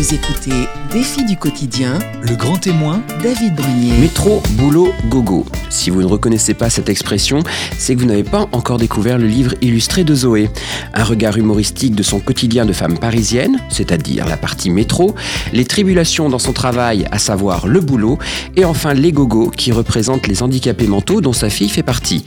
[0.00, 3.98] Vous écoutez Défi du quotidien, Le grand témoin, David Brunier.
[3.98, 5.44] Métro, boulot, gogo.
[5.68, 7.42] Si vous ne reconnaissez pas cette expression,
[7.76, 10.48] c'est que vous n'avez pas encore découvert le livre illustré de Zoé.
[10.94, 15.14] Un regard humoristique de son quotidien de femme parisienne, c'est-à-dire la partie métro,
[15.52, 18.18] les tribulations dans son travail, à savoir le boulot,
[18.56, 22.24] et enfin les gogos qui représentent les handicapés mentaux dont sa fille fait partie.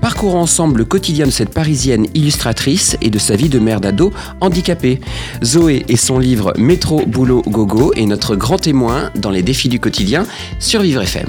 [0.00, 4.12] Parcourons ensemble le quotidien de cette parisienne illustratrice et de sa vie de mère d'ado
[4.40, 5.00] handicapée.
[5.42, 9.80] Zoé et son livre Métro, boulot, gogo est notre grand témoin dans les défis du
[9.80, 10.24] quotidien
[10.58, 11.26] sur Vivre FM.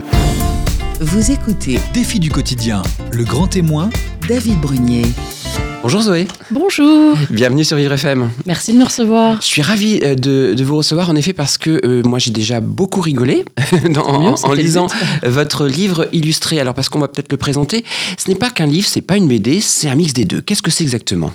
[1.00, 3.90] Vous écoutez défi du quotidien, le grand témoin,
[4.28, 5.06] David Brunier.
[5.84, 8.30] Bonjour Zoé, Bonjour, bienvenue sur Vivre FM.
[8.46, 9.40] merci de me recevoir.
[9.42, 12.32] Je suis ravi euh, de, de vous recevoir en effet parce que euh, moi j'ai
[12.32, 13.46] déjà beaucoup rigolé
[13.92, 14.88] dans- Mieux, en, lisant
[15.24, 16.60] votre livre illustré.
[16.60, 17.86] Alors parce qu'on va peut-être le présenter,
[18.18, 20.42] ce n'est pas qu'un livre, c'est pas une BD, c'est un mix des deux.
[20.42, 21.32] Qu'est-ce que c'est exactement?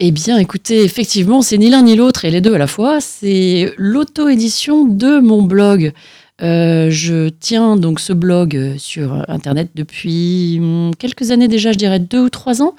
[0.00, 2.98] Eh bien, écoutez, effectivement, c'est ni l'un ni l'autre et les deux à la fois.
[3.00, 5.92] C'est l'auto-édition de mon blog.
[6.42, 12.00] Euh, je tiens donc ce blog sur Internet depuis hum, quelques années déjà, je dirais
[12.00, 12.74] deux ou trois ans.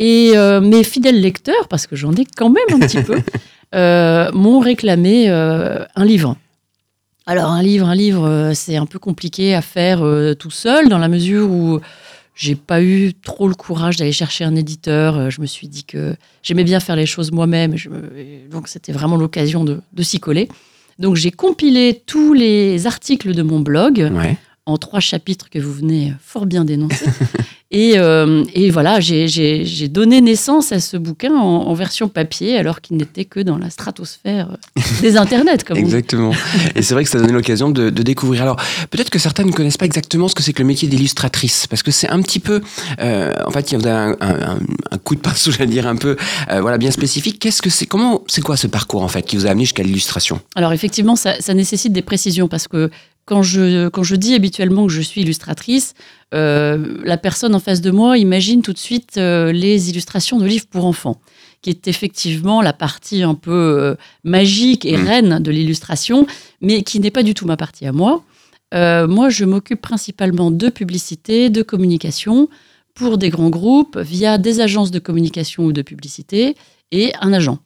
[0.00, 3.18] Et euh, mes fidèles lecteurs, parce que j'en ai quand même un petit peu,
[3.74, 6.36] euh, m'ont réclamé euh, un livre.
[7.26, 10.02] Alors un livre, un livre, c'est un peu compliqué à faire
[10.38, 11.78] tout seul dans la mesure où
[12.34, 15.30] j'ai pas eu trop le courage d'aller chercher un éditeur.
[15.30, 19.16] Je me suis dit que j'aimais bien faire les choses moi-même, me- donc c'était vraiment
[19.16, 20.48] l'occasion de, de s'y coller.
[20.98, 24.36] Donc j'ai compilé tous les articles de mon blog Ouais.
[24.66, 27.06] En trois chapitres que vous venez fort bien dénoncer.
[27.72, 29.26] et, euh, et voilà, j'ai-
[29.88, 33.70] donné naissance à ce bouquin en, en version papier, alors qu'il n'était que dans la
[33.70, 34.56] stratosphère
[35.00, 35.76] des internets, comme.
[35.78, 36.32] Exactement.
[36.76, 38.42] Et c'est vrai que ça a donné l'occasion de, de découvrir.
[38.42, 38.56] Alors,
[38.90, 41.82] peut-être que certains ne connaissent pas exactement ce que c'est que le métier d'illustratrice, parce
[41.82, 42.60] que c'est un petit peu,
[43.00, 44.58] euh, en fait, il y a un, un- un-
[44.92, 46.16] un coup de pinceau, j'allais dire, un peu,
[46.50, 47.38] euh, voilà, bien spécifique.
[47.40, 49.82] Qu'est-ce que c'est Comment, c'est quoi ce parcours en fait qui vous a amené jusqu'à
[49.82, 50.40] l'illustration?
[50.54, 52.90] Alors effectivement, ça, ça nécessite des précisions parce que
[53.30, 55.94] quand je, quand je dis habituellement que je suis illustratrice,
[56.34, 60.46] euh, la personne en face de moi imagine tout de suite euh, les illustrations de
[60.46, 61.20] livres pour enfants,
[61.62, 65.06] qui est effectivement la partie un peu euh, magique et Mm.
[65.06, 66.26] reine de l'illustration,
[66.60, 68.24] mais qui n'est pas du tout ma partie à moi.
[68.72, 72.48] Moi, je m'occupe principalement de publicité, de communication
[72.94, 76.56] pour des grands groupes via des agences de communication ou de publicité
[76.90, 77.58] et un agent.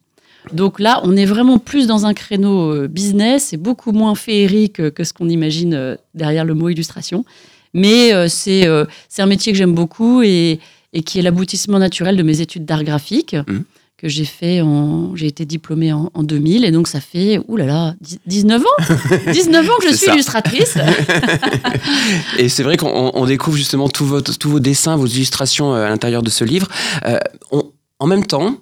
[0.52, 4.80] Donc là, on est vraiment plus dans un créneau euh, business, c'est beaucoup moins féerique
[4.80, 7.24] euh, que ce qu'on imagine euh, derrière le mot illustration.
[7.72, 10.60] Mais c'est un métier que j'aime beaucoup et,
[10.92, 13.64] et qui est l'aboutissement naturel de mes études d'art graphique Mhm.
[13.96, 17.94] que j'ai fait en j'ai été diplômée en, en 2000 et donc ça fait oulala
[18.26, 18.84] 19 ans
[19.32, 20.12] 19 ans que je suis ça.
[20.14, 20.76] illustratrice
[22.38, 25.88] Et c'est vrai qu'on on découvre justement tous vos, tous vos dessins, vos illustrations à
[25.88, 26.68] l'intérieur de ce livre.
[27.06, 27.18] Euh,
[27.50, 28.56] on- en même temps,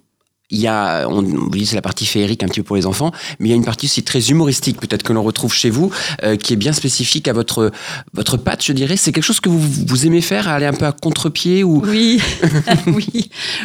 [0.53, 2.87] il y a, on, on dit c'est la partie féerique un petit peu pour les
[2.87, 5.71] enfants, mais il y a une partie aussi très humoristique, peut-être que l'on retrouve chez
[5.71, 5.91] vous,
[6.23, 7.71] euh, qui est bien spécifique à votre
[8.13, 8.97] votre patte, je dirais.
[8.97, 12.21] C'est quelque chose que vous, vous aimez faire, aller un peu à contre-pied ou Oui,
[12.87, 13.09] oui,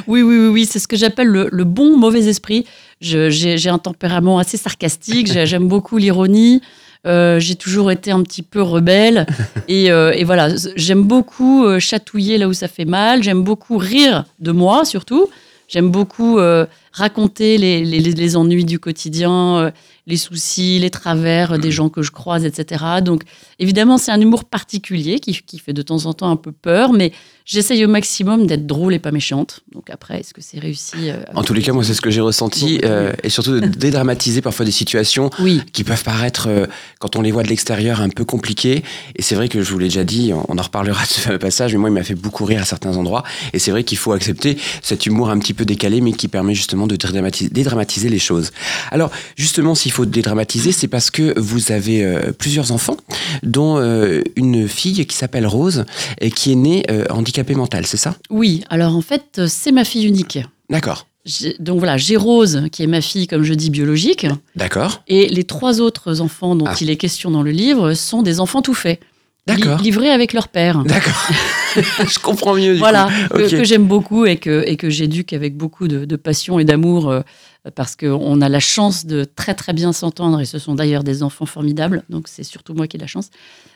[0.08, 2.66] oui, oui, oui, c'est ce que j'appelle le, bon mauvais esprit.
[3.02, 6.62] J'ai un tempérament assez sarcastique, j'ai- j'aime beaucoup l'ironie.
[7.06, 9.28] euh, j'ai toujours été un petit peu rebelle
[9.68, 14.52] et, euh, voilà, j'aime beaucoup chatouiller là où ça fait mal, j'aime beaucoup rire de
[14.52, 15.28] moi surtout,
[15.68, 19.72] j'aime beaucoup euh, raconter les, les- les ennuis du quotidien, euh,
[20.08, 22.86] les soucis, les travers des gens que je croise, etc.
[23.04, 23.24] Donc
[23.60, 26.94] évidemment c'est un humour particulier qui, qui fait de temps en temps un peu peur,
[26.94, 27.12] mais
[27.48, 29.62] J'essaye au maximum d'être drôle et pas méchante.
[29.74, 32.10] Donc après, est-ce que c'est réussi euh, En tous les cas, moi, c'est ce que
[32.10, 36.48] j'ai ressenti, Bon, euh, et surtout de dédramatiser parfois des situations Oui, qui peuvent paraître,
[36.50, 36.66] euh,
[37.00, 38.84] quand on les voit de l'extérieur, un peu compliquées.
[39.16, 41.40] Et c'est vrai que je vous l'ai déjà dit, on en reparlera de ce fameux
[41.40, 43.24] passage, mais moi, il m'a fait beaucoup rire à certains endroits.
[43.54, 46.54] Et c'est vrai qu'il faut accepter cet humour un petit peu décalé, mais qui permet
[46.54, 48.52] justement de dédramatiser, dédramatiser les choses.
[48.92, 52.06] Alors, justement, s'il faut dédramatiser, c'est parce que vous avez
[52.38, 52.98] plusieurs enfants,
[53.44, 53.80] dont
[54.36, 55.86] une fille qui s'appelle Rose,
[56.20, 57.06] et qui est née euh,
[57.38, 58.16] handicapée mentale, c'est ça?
[58.30, 58.64] Oui.
[58.70, 60.40] Alors en fait, euh, c'est ma fille unique.
[60.70, 61.08] D'accord.
[61.60, 64.26] Donc voilà, j'ai Rose, qui est ma fille, comme je dis, biologique.
[64.56, 65.04] D'accord.
[65.08, 66.74] Et les trois autres enfants dont Ah.
[66.80, 69.00] il est question dans le livre sont des enfants tout faits.
[69.48, 69.80] li- D'accord.
[69.82, 70.84] livrés avec leur père.
[70.84, 71.30] D'accord.
[71.76, 72.74] je comprends mieux.
[72.74, 73.38] du Voilà, coup.
[73.38, 77.10] que, j'aime beaucoup et que, et que j'éduque avec beaucoup de, de passion et d'amour
[77.10, 77.22] euh,
[77.76, 81.24] parce qu'on a la chance de très très bien s'entendre et ce sont d'ailleurs des
[81.24, 83.30] enfants formidables, donc c'est surtout moi qui ai la chance.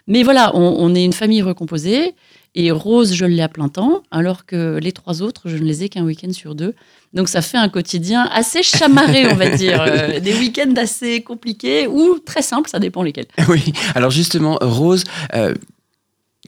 [0.08, 2.16] Mais voilà, on, on est une famille recomposée
[2.54, 5.84] et Rose, je l'ai à plein temps, alors que les trois autres, je ne les
[5.84, 6.74] ai qu'un week-end sur deux.
[7.14, 9.82] Donc ça fait un quotidien assez chamarré, on va dire.
[9.88, 13.28] Euh, des week-ends assez compliqués ou très simples, ça dépend lesquels.
[13.50, 15.04] Oui, alors justement, Rose,
[15.34, 15.54] euh,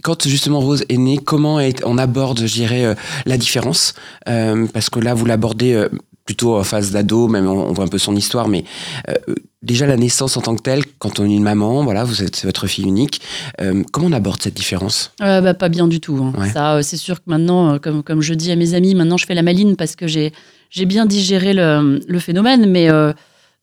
[0.02, 2.96] quand justement Rose est née, comment est- on aborde, je dirais, euh,
[3.26, 3.94] la différence?
[4.28, 5.88] Euh, Parce que là, vous l'abordez euh,
[6.26, 8.64] plutôt en phase d'ado, même on, on voit un peu son histoire, mais
[9.10, 9.14] euh,
[9.62, 12.44] déjà la naissance en tant que telle, quand on est une maman, voilà, vous êtes
[12.46, 13.22] votre fille unique,
[13.62, 15.12] euh, comment on aborde cette différence?
[15.22, 16.16] Euh, bah, pas bien du tout.
[16.18, 16.34] hein.
[16.40, 16.50] Ouais.
[16.50, 19.36] Ça, c'est sûr que maintenant, comme, comme je dis à mes amis, maintenant je fais
[19.36, 20.32] la maline parce que j'ai
[20.70, 22.90] j'ai bien digéré le, le phénomène, mais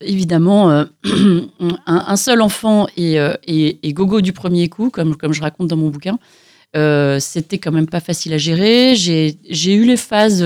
[0.01, 0.85] évidemment, euh,
[1.61, 5.43] un, un seul enfant et, euh, et, et gogo du premier coup, comme, comme je
[5.43, 6.19] raconte dans mon bouquin,
[6.77, 8.95] euh, c'était quand même pas facile à gérer.
[8.97, 10.45] J'ai j'ai eu les phases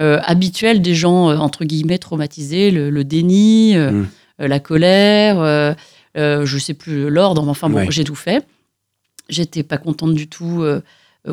[0.00, 4.06] euh, habituelles des gens, euh, entre guillemets, traumatisés, le, le déni, euh, Mm.
[4.46, 5.76] la colère,
[6.14, 7.86] je sais plus l'ordre, mais enfin bon, Ouais.
[7.90, 8.46] j'ai tout fait.
[9.28, 10.64] J'étais pas contente du tout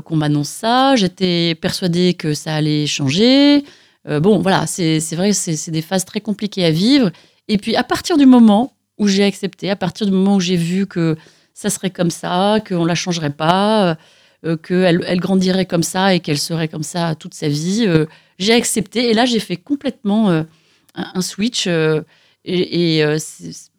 [0.04, 0.96] qu'on m'annonce ça.
[0.96, 3.64] J'étais persuadée que ça allait changer.
[4.08, 7.12] Euh, bon, voilà, c'est vrai, c'est des phases très compliquées à vivre.
[7.48, 10.56] Et puis, à partir du moment où j'ai accepté, à partir du moment où j'ai
[10.58, 11.16] vu que
[11.54, 13.98] ça serait comme ça, qu'on la changerait pas,
[14.46, 18.06] euh, qu'elle elle grandirait comme ça et qu'elle serait comme ça toute sa vie, euh,
[18.38, 19.10] j'ai accepté.
[19.10, 20.44] Et là, j'ai fait complètement euh,
[20.94, 21.68] un, switch.
[21.68, 22.02] euh,
[22.48, 23.04] et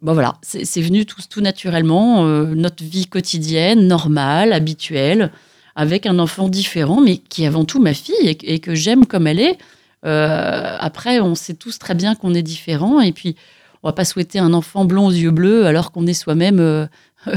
[0.02, 5.30] bon, voilà, c'est venu tout, naturellement, notre vie quotidienne, normale, habituelle,
[5.76, 9.06] avec un enfant différent, mais qui est avant tout ma fille et, et que j'aime
[9.06, 9.56] comme elle est.
[10.02, 13.00] Après, on sait tous très bien qu'on est différents.
[13.00, 13.36] Et puis,
[13.84, 16.88] on va pas souhaiter un enfant blond aux yeux bleus alors qu'on est soi-même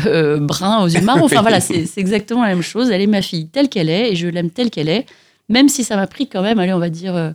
[0.06, 1.26] euh, brun aux yeux marrons.
[1.26, 2.90] Enfin voilà, c'est exactement la même chose.
[2.92, 5.06] Elle est ma fille telle qu'elle est et je l'aime telle qu'elle est,
[5.50, 7.32] même si ça m'a pris quand même, allez, on va dire euh,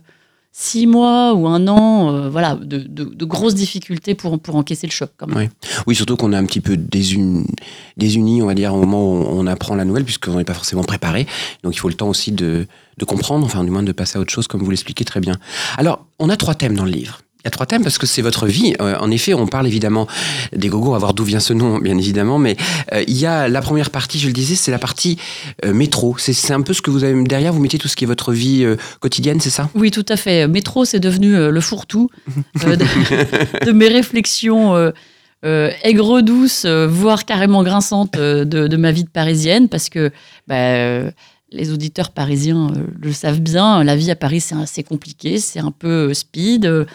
[0.51, 4.87] six mois ou un an, euh, voilà, de, de- de grosses difficultés pour, pour encaisser
[4.87, 5.37] le choc quand même.
[5.85, 7.45] Oui, surtout qu'on est un petit peu désunis,
[7.97, 10.83] désunis, on va dire, au moment où on apprend la nouvelle, puisqu'on n'est pas forcément
[10.83, 11.27] préparé.
[11.63, 12.67] Donc il faut le temps aussi de,
[12.97, 15.35] de comprendre, enfin du moins de passer à autre chose, comme vous l'expliquez très bien.
[15.77, 17.19] Alors, on a trois thèmes dans le livre.
[17.45, 18.73] Il y a trois thèmes parce que c'est votre vie.
[18.81, 20.07] Euh, en effet, on parle évidemment
[20.55, 22.39] des gogos, on va voir d'où vient ce nom, bien évidemment.
[22.39, 22.57] Mais
[22.91, 25.17] euh, il y a la première partie, je le disais, c'est la partie
[25.63, 26.15] euh, métro.
[26.17, 27.53] C'est un peu ce que vous avez derrière.
[27.53, 28.65] Vous mettez tout ce qui est votre vie
[28.99, 29.69] quotidienne, c'est ça?
[29.75, 30.47] Oui, tout à fait.
[30.47, 32.09] Métro, c'est devenu le fourre-tout
[32.65, 34.91] de, de mes réflexions
[36.21, 40.11] douces, euh, voire carrément grinçantes euh, de, de ma vie de parisienne, parce que
[40.47, 41.11] bah,
[41.51, 42.71] les auditeurs parisiens
[43.01, 46.85] le savent bien, la vie à Paris, c'est compliqué, c'est un peu speed.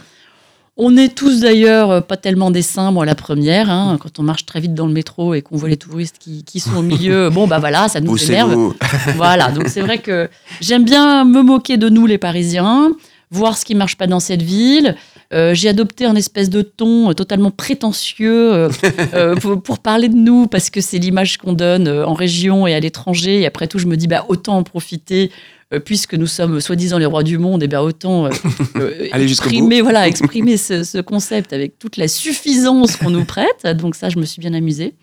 [0.82, 3.70] On est tous d'ailleurs euh, pas tellement des saints, moi la première.
[3.70, 6.42] hein, quand on marche très vite dans le métro et qu'on voit les touristes qui,
[6.42, 8.72] qui sont au milieu, bon bah voilà, ça nous énerve.
[9.16, 10.28] Voilà, donc c'est vrai que
[10.60, 12.90] j'aime bien me moquer de nous les Parisiens,
[13.30, 14.96] voir ce qui marche pas dans cette ville.
[15.32, 20.16] Euh, j'ai adopté un espèce de ton euh, totalement prétentieux euh, pour, pour parler de
[20.16, 23.42] nous parce que c'est l'image qu'on donne en région et à l'étranger.
[23.42, 25.30] Et après tout, je me dis bah autant en profiter
[25.78, 27.62] puisque nous sommes soi-disant les rois du monde.
[27.62, 28.31] Et bien autant euh,
[28.76, 33.67] euh, exprimer voilà exprimer ce, ce concept avec toute la suffisance qu'on nous prête.
[33.76, 34.94] Donc ça, je me suis bien amusée.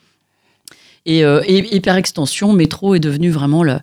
[1.05, 3.77] Et, euh, et- et par extension, métro est devenu vraiment le,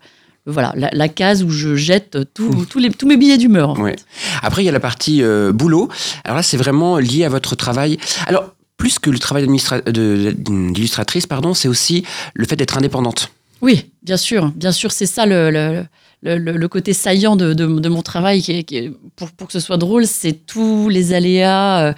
[0.44, 3.70] voilà, la, la case où je jette tout- tous les- tous mes billets d'humeur.
[3.70, 3.82] en fait.
[3.82, 3.96] Ouais.
[4.42, 5.88] Après, il y a la partie euh, boulot.
[6.24, 7.96] Alors là, c'est vraiment lié à votre travail.
[8.26, 12.04] Alors, plus que le travail d'illustratrice, pardon, c'est aussi
[12.34, 13.30] le fait d'être indépendante.
[13.62, 15.84] Oui, bien sûr, bien sûr, c'est ça le, le,
[16.24, 18.42] le- le- le côté saillant de, de- de mon travail.
[18.42, 21.92] Qui est- qui est- pour, pour que ce soit drôle, c'est tous les aléas euh,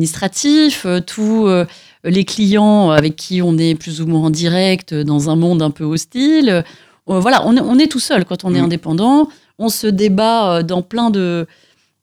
[0.00, 1.64] administratifs, euh, tous euh,
[2.04, 5.70] les clients avec qui on est plus ou moins en direct dans un monde un
[5.70, 6.64] peu hostile.
[7.08, 8.64] Voilà, on est, on est tout seul quand on est Mm.
[8.64, 9.28] indépendant.
[9.58, 11.46] On se débat dans plein de,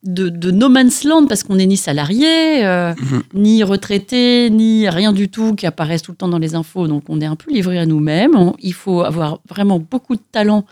[0.04, 3.24] de, de no man's land parce qu'on n'est ni salarié, euh, Mhm.
[3.36, 6.88] ni retraité, ni rien du tout qui apparaisse tout le temps dans les infos.
[6.88, 8.54] Donc on est un peu livré à nous-mêmes.
[8.62, 10.66] Il faut avoir vraiment beaucoup de talent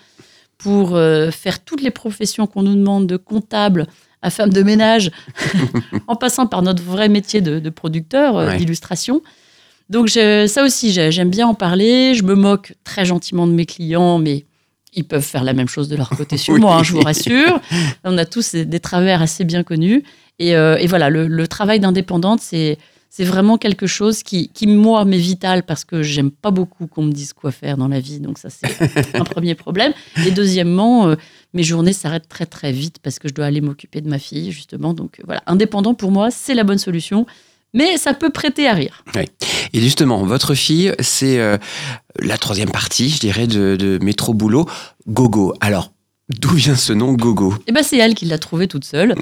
[0.63, 3.87] pour euh, faire toutes les professions qu'on nous demande de comptable
[4.21, 5.11] à femme de ménage,
[6.07, 8.57] en passant par notre vrai métier de, de producteur, euh, Ouais.
[8.57, 9.21] d'illustration.
[9.89, 12.13] Donc je- ça aussi, j'ai- j'aime bien en parler.
[12.13, 14.45] Je me moque très gentiment de mes clients, mais
[14.93, 16.59] ils peuvent faire la même chose de leur côté sur Oui.
[16.59, 17.59] moi, hein, je vous rassure.
[18.03, 20.03] On a tous des, des travers assez bien connus.
[20.39, 22.77] Et, euh, et voilà, le, le travail d'indépendante, c'est
[23.13, 27.03] c'est vraiment quelque chose qui, qui, moi, m'est vital parce que j'aime pas beaucoup qu'on
[27.03, 28.21] me dise quoi faire dans la vie.
[28.21, 29.91] Donc ça, c'est un premier problème.
[30.25, 31.15] Et deuxièmement, euh,
[31.53, 34.53] mes journées s'arrêtent très très vite parce que je dois aller m'occuper de ma fille,
[34.53, 34.93] justement.
[34.93, 37.25] Donc euh, voilà, indépendant pour moi, c'est la bonne solution.
[37.73, 39.03] Mais ça peut prêter à rire.
[39.73, 41.57] Et justement, votre fille, c'est euh,
[42.19, 44.67] la troisième partie, je dirais, de, de Métro Boulot,
[45.09, 45.53] Gogo.
[45.59, 45.91] Alors,
[46.29, 47.55] d'où vient ce nom Gogo?
[47.67, 49.15] Et ben c'est elle qui l'a trouvée toute seule.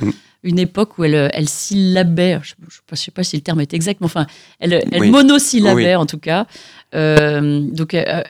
[0.43, 3.99] Une époque où elle, elle syllabait, je ne sais, pas- si le terme est exact,
[3.99, 4.25] mais enfin,
[4.59, 5.09] elle, elle Oui.
[5.11, 5.95] monosyllabait Oui.
[5.95, 6.45] en tout cas.
[6.95, 8.21] Euh, donc euh,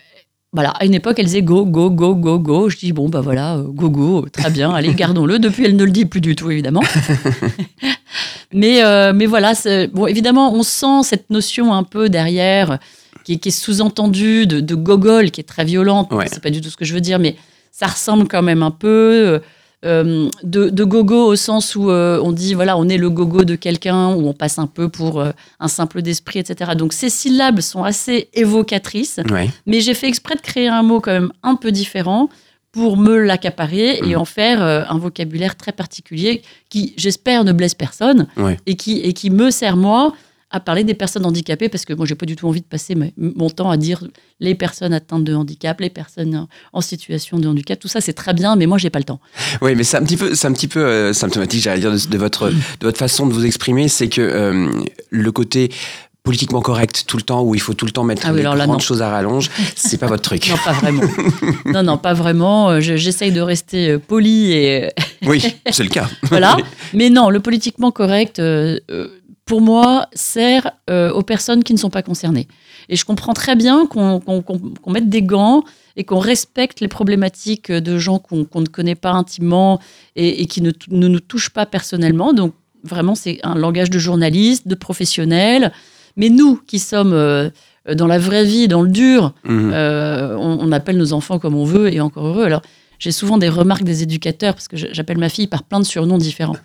[0.51, 2.67] voilà, à une époque, elle disait go, go, go, go, go.
[2.69, 5.37] Je dis bon, bah voilà, euh, go, go, très bien, allez, gardons-le.
[5.37, 6.81] Depuis, elle ne le dit plus du tout, évidemment.
[8.53, 9.53] mais, euh, mais voilà,
[9.93, 12.79] bon, évidemment, on sent cette notion un peu derrière
[13.23, 16.11] qui, est- qui est sous-entendue de, de gogol, qui est très violente.
[16.11, 16.25] Ouais.
[16.27, 17.35] C'est pas du tout ce que je veux dire, mais
[17.71, 19.39] ça ressemble quand même un peu.
[19.85, 23.43] Euh, de, de gogo au sens où euh, on dit voilà, on est le gogo
[23.45, 26.71] de quelqu'un, où on passe un peu pour euh, un simple d'esprit, etc.
[26.75, 29.49] Donc ces syllabes sont assez évocatrices, Ouais.
[29.65, 32.29] mais j'ai fait exprès de créer un mot quand même un peu différent
[32.71, 34.17] pour me l'accaparer et Mhm.
[34.17, 38.57] en faire euh, un vocabulaire très particulier qui, j'espère, ne blesse personne Ouais.
[38.67, 40.13] et qui, et qui me sert, moi,
[40.51, 42.95] à parler des personnes handicapées parce que moi, j'ai pas du tout envie de passer
[43.17, 44.03] mon temps à dire
[44.39, 47.79] les personnes atteintes de handicap, les personnes en situation de handicap.
[47.79, 49.19] Tout ça, c'est très bien, mais moi, j'ai pas le temps.
[49.61, 52.07] Oui, mais c'est un petit peu, c'est un petit peu euh, symptomatique, j'allais dire, de,
[52.07, 54.69] de votre, de votre façon de vous exprimer, c'est que euh,
[55.11, 55.69] le côté
[56.23, 58.41] politiquement correct tout le temps, où il faut tout le temps mettre Ah oui, les
[58.41, 58.83] alors là, grandes non.
[58.83, 60.49] choses à rallonge, c'est pas votre truc.
[60.49, 61.01] Non, pas vraiment.
[61.65, 62.69] non, non, pas vraiment.
[62.71, 64.89] Euh, je- J'essaye de rester euh, poli et
[65.25, 65.41] Oui,
[65.71, 66.09] c'est le cas.
[66.23, 66.57] voilà.
[66.93, 68.79] Mais non, le politiquement correct, euh,
[69.49, 72.47] pour moi, sert euh, aux personnes qui ne sont pas concernées.
[72.87, 74.21] Et je comprends très bien qu'on
[74.87, 75.63] mette des gants
[75.97, 79.79] et qu'on respecte les problématiques de gens qu'on ne connaît pas intimement
[80.15, 82.31] et, et qui ne, ne nous touchent pas personnellement.
[82.33, 82.53] Donc,
[82.83, 85.71] vraiment, c'est un langage de journaliste, de professionnel.
[86.15, 87.49] Mais nous, qui sommes euh,
[87.95, 89.71] dans la vraie vie, dans le dur, Mhm.
[89.73, 92.43] euh, on, on appelle nos enfants comme on veut et encore heureux.
[92.45, 92.61] Alors,
[92.99, 96.17] j'ai souvent des remarques des éducateurs parce que j'appelle ma fille par plein de surnoms
[96.17, 96.57] différents.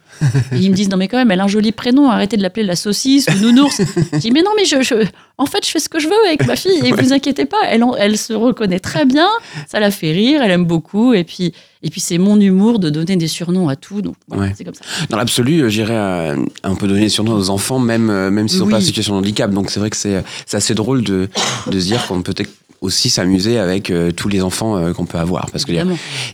[0.52, 2.42] Et ils me disent non mais quand même, elle a un joli prénom, arrêtez de
[2.42, 3.80] l'appeler la saucisse ou nounours.
[4.12, 5.06] je dis mais non mais je, je-
[5.38, 7.56] en fait je fais ce que je veux avec ma fille et vous inquiétez pas,
[7.68, 9.28] elle, elle se reconnaît très bien,
[9.68, 12.88] ça la fait rire, elle aime beaucoup et puis et puis c'est mon humour de
[12.90, 14.52] donner des surnoms à tout donc voilà, Ouais.
[14.56, 14.80] c'est comme ça.
[15.10, 18.48] Dans l'absolu, euh, j'irais à- on peut donner des surnoms aux enfants, même, euh, même
[18.48, 18.70] s'ils sont Oui.
[18.72, 19.50] pas en situation de handicap.
[19.50, 21.28] Donc c'est vrai que c'est c'est assez drôle de,
[21.70, 22.50] de se dire qu'on peut peut-être
[22.80, 25.50] aussi s'amuser avec euh, tous les enfants euh, qu'on peut avoir.
[25.50, 25.72] Parce que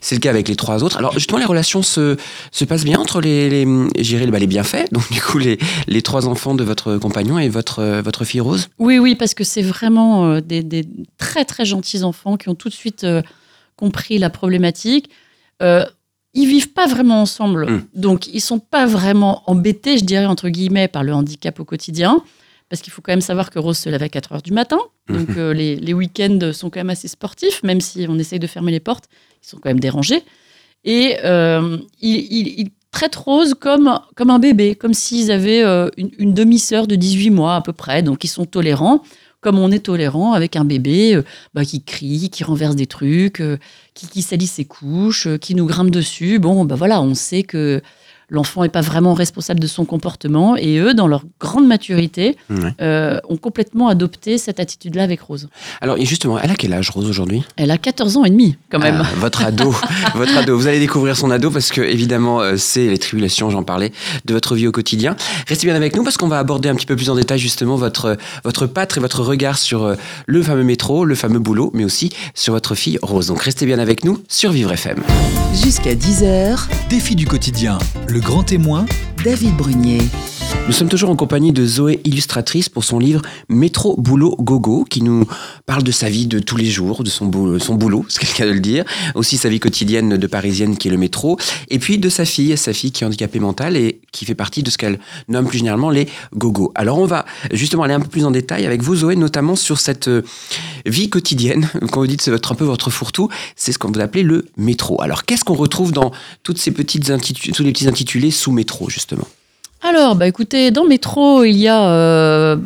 [0.00, 0.96] c'est le cas avec les trois autres.
[0.98, 2.16] Alors justement, les relations se,
[2.50, 4.92] se passent bien entre les, les, bah, les bienfaits.
[4.92, 8.40] Donc du coup, les, les trois enfants de votre compagnon et votre, euh, votre fille
[8.40, 8.68] Rose.
[8.78, 10.84] Oui, oui, parce que c'est vraiment des, des
[11.18, 13.06] très très gentils enfants qui ont tout de suite
[13.76, 15.10] compris la problématique.
[16.32, 17.82] Ils vivent pas vraiment ensemble, Mm.
[17.96, 22.22] donc ils sont pas vraiment embêtés, je dirais entre guillemets, par le handicap au quotidien.
[22.70, 24.78] Parce qu'il faut quand même savoir que Rose se lève à 4 heures du matin.
[25.08, 28.46] Donc euh, les, les week-ends sont quand même assez sportifs, même si on essaye de
[28.46, 29.08] fermer les portes,
[29.42, 30.22] ils sont quand même dérangés.
[30.84, 36.34] Et euh, ils traitent Rose comme, comme un bébé, comme s'ils avaient euh, une, une
[36.34, 38.02] demi-sœur de 18 mois à peu près.
[38.02, 39.02] Donc ils sont tolérants,
[39.40, 41.22] comme on est tolérant avec un bébé euh,
[41.54, 43.58] bah, qui crie, qui renverse des trucs, euh,
[43.94, 46.38] qui, qui salit ses couches, qui nous grimpe dessus.
[46.38, 47.80] Bon, bah voilà, on sait que
[48.30, 50.56] l'enfant n'est pas vraiment responsable de son comportement.
[50.56, 52.72] Et eux, dans leur grande maturité, Ouais.
[52.80, 55.48] euh, ont complètement adopté cette attitude-là avec Rose.
[55.80, 57.42] Alors et justement, elle a quel âge Rose aujourd'hui?
[57.56, 59.02] Elle a 14 ans et demi, quand même.
[59.04, 59.74] Ah, votre ado,
[60.14, 60.56] votre ado.
[60.56, 63.92] Vous allez découvrir son ado parce que évidemment, euh, c'est les tribulations, j'en parlais,
[64.24, 65.16] de votre vie au quotidien.
[65.48, 67.76] Restez bien avec nous parce qu'on va aborder un petit peu plus en détail justement
[67.76, 69.94] votre votre pâtre et votre regard sur euh,
[70.26, 73.26] le fameux métro, le fameux boulot, mais aussi sur votre fille Rose.
[73.28, 75.02] Donc restez bien avec nous sur Vivre FM.
[75.54, 78.86] Jusqu'à 10h, Défi du quotidien, le grand témoin,
[79.24, 80.02] David Brunier.
[80.70, 85.02] Nous sommes toujours en compagnie de Zoé, illustratrice, pour son livre Métro, Boulot, Gogo, qui
[85.02, 85.26] nous
[85.66, 88.36] parle de sa vie de tous les jours, de son, boulot, son boulot, c'est le
[88.36, 91.38] cas de le dire, aussi sa vie quotidienne de parisienne qui est le métro,
[91.68, 94.62] et puis de sa fille, sa fille qui est handicapée mentale et qui fait partie
[94.62, 96.72] de ce qu'elle nomme plus généralement les Gogo.
[96.74, 99.80] Alors on va justement aller un peu plus en détail avec vous, Zoé, notamment sur
[99.80, 100.22] cette euh,
[100.86, 101.68] vie quotidienne.
[101.90, 104.46] Quand vous dites c'est votre, un peu votre fourre-tout, c'est ce qu'on vous appelez le
[104.56, 105.02] métro.
[105.02, 107.10] Alors qu'est-ce qu'on retrouve dans toutes ces petites
[107.54, 109.26] tous les petits intitulés sous métro, justement?
[109.82, 112.56] Alors, bah écoutez, dans Métro, il y a euh,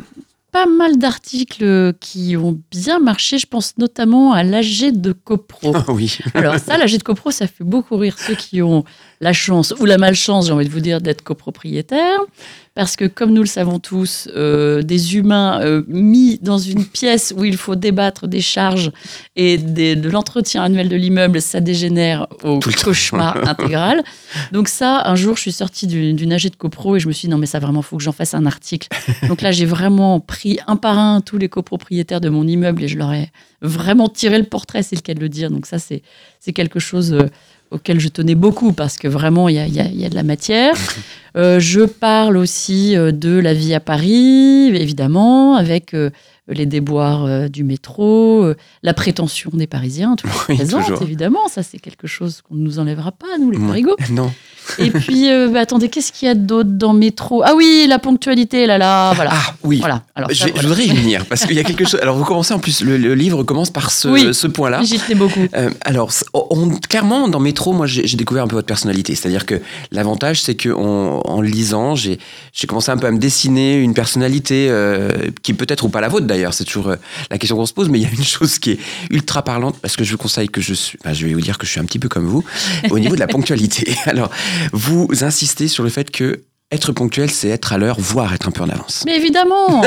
[0.50, 3.38] pas mal d'articles qui ont bien marché.
[3.38, 5.72] Je pense notamment à l'AG de CoPro.
[5.74, 6.18] Ah oui.
[6.34, 8.84] Alors ça, l'AG de CoPro, ça fait beaucoup rire ceux qui ont
[9.24, 12.20] la chance ou la malchance, j'ai envie de vous dire, d'être copropriétaire.
[12.74, 17.32] Parce que, comme nous le savons tous, euh, des humains euh, mis dans une pièce
[17.36, 18.90] où il faut débattre des charges
[19.36, 24.02] et des- de l'entretien annuel de l'immeuble, ça dégénère au Tout cauchemar intégral.
[24.50, 27.12] Donc ça, un jour, je suis sortie d'une d'une AG de copro et je me
[27.12, 28.88] suis dit, non mais ça vraiment, faut que j'en fasse un article.
[29.28, 32.88] Donc là, j'ai vraiment pris un par un tous les copropriétaires de mon immeuble et
[32.88, 33.30] je leur ai
[33.62, 35.48] vraiment tiré le portrait, c'est le cas de le dire.
[35.50, 36.02] Donc ça, c'est
[36.40, 37.28] c'est quelque chose euh,
[37.74, 40.14] auquel je tenais beaucoup parce que vraiment, il y a, y a- y a de
[40.14, 40.74] la matière.
[41.36, 46.10] Euh, je parle aussi euh, de la vie à Paris, évidemment, avec euh,
[46.48, 48.46] les déboires euh, du métro,
[48.82, 51.02] la prétention des Parisiens, toujours Oui, présente, toujours.
[51.02, 51.48] évidemment.
[51.48, 53.96] Ça, c'est quelque chose qu'on ne nous enlèvera pas, nous, les parigots.
[54.10, 54.30] Non.
[54.78, 57.42] Et puis, euh, bah, attendez, qu'est-ce qu'il y a d'autre dans métro?
[57.44, 59.30] Ah oui, la ponctualité, là, là, voilà.
[59.34, 59.78] Ah oui.
[59.78, 60.02] Voilà.
[60.14, 60.68] Alors, Je, ça, je voilà.
[60.68, 61.98] voudrais y venir parce qu'il y a quelque chose.
[62.00, 64.32] Alors vous commencez en plus le, le livre commence par ce, Oui.
[64.34, 64.82] ce point-là.
[64.82, 65.46] J'y tenais beaucoup.
[65.56, 69.14] Euh, alors, on- clairement, dans Métro, moi, j'ai découvert un peu votre personnalité.
[69.14, 69.60] C'est-à-dire que
[69.92, 72.18] l'avantage, c'est que on, en le lisant, j'ai
[72.66, 75.10] commencé un peu à me dessiner une personnalité euh,
[75.42, 76.96] qui peut-être ou pas la vôtre d'ailleurs, c'est toujours euh,
[77.30, 78.78] la question qu'on se pose, mais il y a une chose qui est
[79.10, 81.58] ultra parlante parce que je vous conseille que je suis, enfin, je vais vous dire
[81.58, 82.44] que je suis un petit peu comme vous
[82.90, 83.94] au niveau de la ponctualité.
[84.06, 84.30] Alors,
[84.72, 88.50] vous insistez sur le fait que être ponctuel, c'est être à l'heure, voire être un
[88.50, 89.02] peu en avance.
[89.06, 89.82] Mais évidemment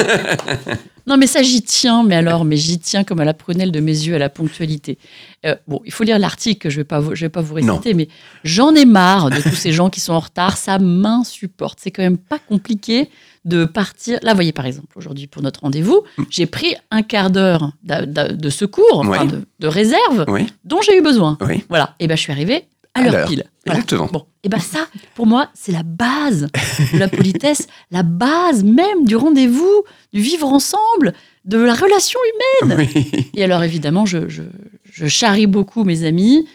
[1.06, 3.80] Non, mais ça, j'y tiens, mais alors, mais j'y tiens comme à la prunelle de
[3.80, 4.98] mes yeux à la ponctualité.
[5.46, 7.40] Euh, bon, il faut lire l'article, que je ne vais, pas vous- je vais pas
[7.42, 8.10] vous réciter, mais
[8.44, 11.80] j'en ai marre de tous ces gens qui sont en retard, ça m'insupporte.
[11.82, 13.10] C'est quand même pas compliqué
[13.46, 14.20] de partir.
[14.22, 18.50] Là, vous voyez, par exemple, aujourd'hui, pour notre rendez-vous, j'ai pris un quart d'heure de
[18.50, 21.38] secours, enfin, de, de réserve, Oui, dont j'ai eu besoin.
[21.48, 22.66] oui, Voilà, et ben je suis arrivée
[23.00, 23.28] à l'heure l'heure.
[23.28, 23.46] pile.
[23.66, 23.80] Voilà.
[23.80, 24.10] exactement.
[24.12, 26.48] Bon, et ben ça, pour moi, c'est la base
[26.94, 31.14] de la politesse, la base même du rendez-vous, du vivre ensemble,
[31.46, 32.20] de la relation
[32.64, 32.88] humaine.
[32.96, 33.30] Oui.
[33.36, 34.44] Et alors évidemment, je, je,
[34.86, 36.48] je charrie beaucoup mes amis,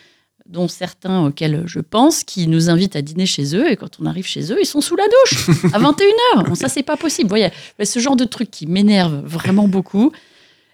[0.46, 4.06] dont certains auxquels je pense, qui nous invitent à dîner chez eux, et quand on
[4.06, 6.46] arrive chez eux, ils sont sous la douche à 21h.
[6.46, 7.28] Bon, ça, c'est pas possible.
[7.28, 7.50] Vous voyez,
[7.82, 10.12] ce genre de truc qui m'énerve vraiment beaucoup.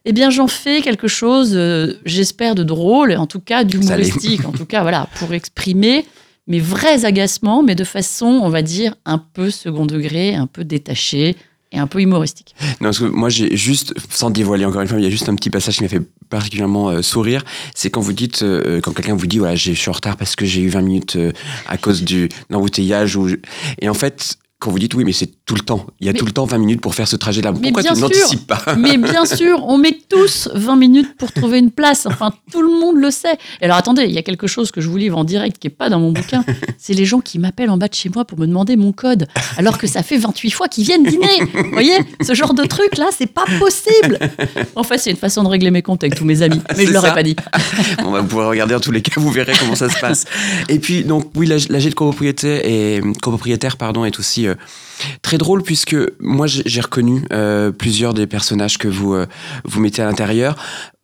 [0.08, 4.46] Eh bien, j'en fais quelque chose, euh, j'espère, de drôle, et en tout cas d'humoristique,
[4.46, 6.06] en tout cas, voilà, pour exprimer
[6.46, 10.64] mes vrais agacements, mais de façon, on va dire, un peu second degré, un peu
[10.64, 11.36] détaché
[11.72, 12.54] et un peu humoristique.
[12.80, 15.28] Non, parce que moi, j'ai juste, sans dévoiler encore une fois, il y a juste
[15.28, 16.00] un petit passage qui m'a fait
[16.30, 17.44] particulièrement euh, sourire.
[17.74, 20.36] C'est quand vous dites, euh, quand quelqu'un vous dit, voilà, je suis en retard parce
[20.36, 21.32] que j'ai eu 20 minutes euh,
[21.66, 23.14] à cause du l'embouteillage.
[23.16, 23.28] Ou...
[23.82, 25.86] Et en fait, quand vous dites, oui, mais c'est tout le temps.
[25.98, 27.52] Il y a Mais- tout le temps 20 minutes pour faire ce trajet-là.
[27.54, 31.70] Pourquoi tu n'anticipes pas Mais bien sûr, on met tous 20 minutes pour trouver une
[31.70, 32.04] place.
[32.04, 33.38] Enfin, tout le monde le sait.
[33.62, 35.66] Et alors, attendez, il y a quelque chose que je vous livre en direct qui
[35.68, 36.44] n'est pas dans mon bouquin.
[36.78, 39.26] C'est les gens qui m'appellent en bas de chez moi pour me demander mon code,
[39.56, 41.40] alors que ça fait 28 fois qu'ils viennent dîner.
[41.54, 44.18] Vous voyez, ce genre de truc-là, c'est pas possible.
[44.76, 46.60] Enfin, c'est une façon de régler mes comptes avec tous mes amis.
[46.76, 47.36] Mais je C'est leur ai pas dit.
[48.04, 50.26] On va pouvoir regarder en tous les cas, vous verrez comment ça se passe.
[50.68, 54.54] Et puis, donc, oui, l'AG de copropriétaire, et, copropriétaire pardon, est aussi euh,
[55.22, 59.26] très drôle puisque moi, j'ai reconnu euh, plusieurs des personnages que vous, euh,
[59.64, 60.56] vous mettez à l'intérieur.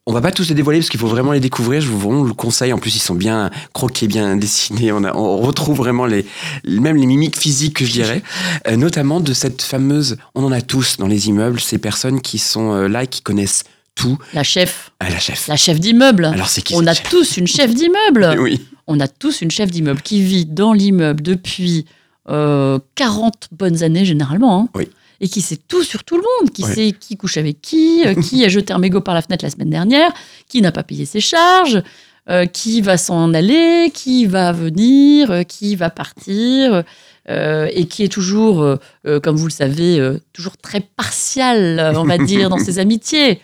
[0.07, 1.81] On va pas tous les dévoiler parce qu'il faut vraiment les découvrir.
[1.81, 2.75] Je vous vraiment le conseille.
[2.75, 4.93] En plus, ils sont bien croqués, bien dessinés.
[4.93, 6.27] On, a- on retrouve vraiment les,
[6.67, 8.23] même les mimiques physiques que je dirais,
[8.69, 10.17] Euh, notamment de cette fameuse.
[10.35, 13.65] On en a tous dans les immeubles ces personnes qui sont là et qui connaissent
[13.95, 14.19] tout.
[14.35, 15.47] La chef, à la chef.
[15.49, 16.25] la chef d'immeuble.
[16.27, 17.09] Alors c'est qui On a chef?
[17.09, 18.37] tous une chef d'immeuble.
[18.41, 18.61] Oui.
[18.87, 21.87] on a tous une chef d'immeuble qui vit dans l'immeuble depuis
[22.29, 24.63] euh, 40 bonnes années généralement.
[24.63, 24.69] hein.
[24.75, 24.89] Oui.
[25.21, 26.75] Et qui sait tout sur tout le monde, qui Oui.
[26.75, 29.51] sait qui couche avec qui, euh, qui a jeté un mégot par la fenêtre la
[29.51, 30.13] semaine dernière,
[30.49, 31.83] qui n'a pas payé ses charges,
[32.29, 36.83] euh, qui va s'en aller, qui va venir, euh, qui va partir,
[37.27, 38.77] et qui est toujours,
[39.23, 39.99] comme vous le savez,
[40.35, 43.41] toujours très partial, on va dire, dans ses amitiés,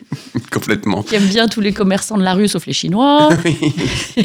[0.52, 1.02] Complètement.
[1.02, 3.30] qui aime bien tous les commerçants de la rue sauf les Chinois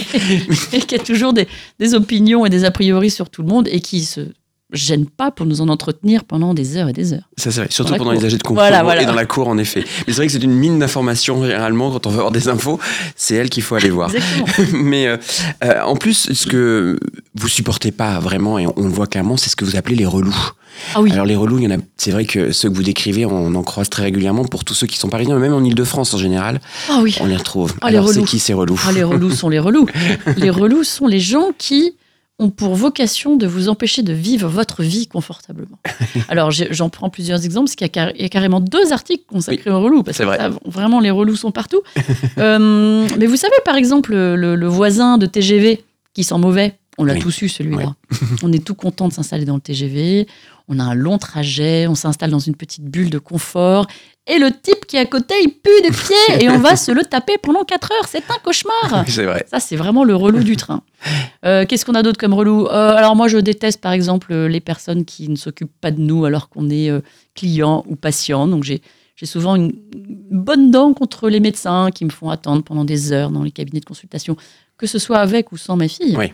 [0.74, 1.48] et qui a toujours des,
[1.80, 4.28] des opinions et des a priori sur tout le monde et qui se
[4.73, 7.30] gêne pas pour nous en entretenir pendant des heures et des heures.
[7.38, 7.67] Ça, c'est vrai.
[7.69, 8.19] Surtout pendant cour.
[8.19, 9.04] les AG de concours Voilà, voilà.
[9.04, 9.82] et dans la cour, en effet.
[10.08, 12.80] Mais c'est vrai que c'est une mine d'informations, généralement, quand on veut avoir des infos.
[13.15, 14.12] C'est elle qu'il faut aller voir.
[14.73, 15.17] Mais euh,
[15.63, 16.99] euh, en plus, ce que
[17.36, 19.95] vous supportez pas vraiment, et on, on le voit clairement, c'est ce que vous appelez
[19.95, 20.51] les relous.
[20.93, 21.12] Ah oui.
[21.13, 21.82] Alors les relous, il y en a.
[21.95, 24.88] C'est vrai que ceux que vous décrivez, on en croise très régulièrement pour tous ceux
[24.88, 27.15] qui sont parisiens, mais même en Ile-de-France en général, Ah oui.
[27.21, 27.73] on les retrouve.
[27.82, 29.86] Ah, Alors c'est qui ces relous Ah, les relous sont les relous.
[30.38, 31.93] Les relous sont les gens qui
[32.38, 35.80] ont pour vocation de vous empêcher de vivre votre vie confortablement.
[36.30, 39.82] Alors, j'en prends plusieurs exemples, parce qu'il y, a y carrément deux articles consacrés aux
[39.82, 40.38] relous, parce c'est que vrai.
[40.38, 41.82] ça, vraiment, les relous sont partout.
[42.38, 47.06] Euh, mais vous savez, par exemple, le, le voisin de TGV qui sent mauvais, on
[47.06, 47.19] l'a Oui.
[47.19, 47.95] tous eu, celui-là.
[48.43, 50.28] on est tout content de s'installer dans le TGV,
[50.67, 53.88] on a un long trajet, on s'installe dans une petite bulle de confort,
[54.27, 56.91] et le type qui est à côté, il pue des pieds, et on va se
[56.91, 58.07] le taper pendant 4 heures.
[58.07, 59.05] C'est un cauchemar.
[59.07, 59.45] C'est vrai.
[59.49, 60.81] Ça, c'est vraiment le relou du train.
[61.45, 62.65] Euh, Qu'est-ce qu'on a d'autre comme relou?
[62.67, 66.01] Euh, Alors moi, je déteste par exemple euh, les personnes qui ne s'occupent pas de
[66.01, 67.01] nous alors qu'on est euh,
[67.35, 68.47] client ou patient.
[68.47, 68.81] Donc j'ai
[69.15, 69.71] j'ai souvent une
[70.31, 73.79] bonne dent contre les médecins qui me font attendre pendant des heures dans les cabinets
[73.79, 74.35] de consultation,
[74.77, 76.17] que ce soit avec ou sans ma fille.
[76.17, 76.33] Oui.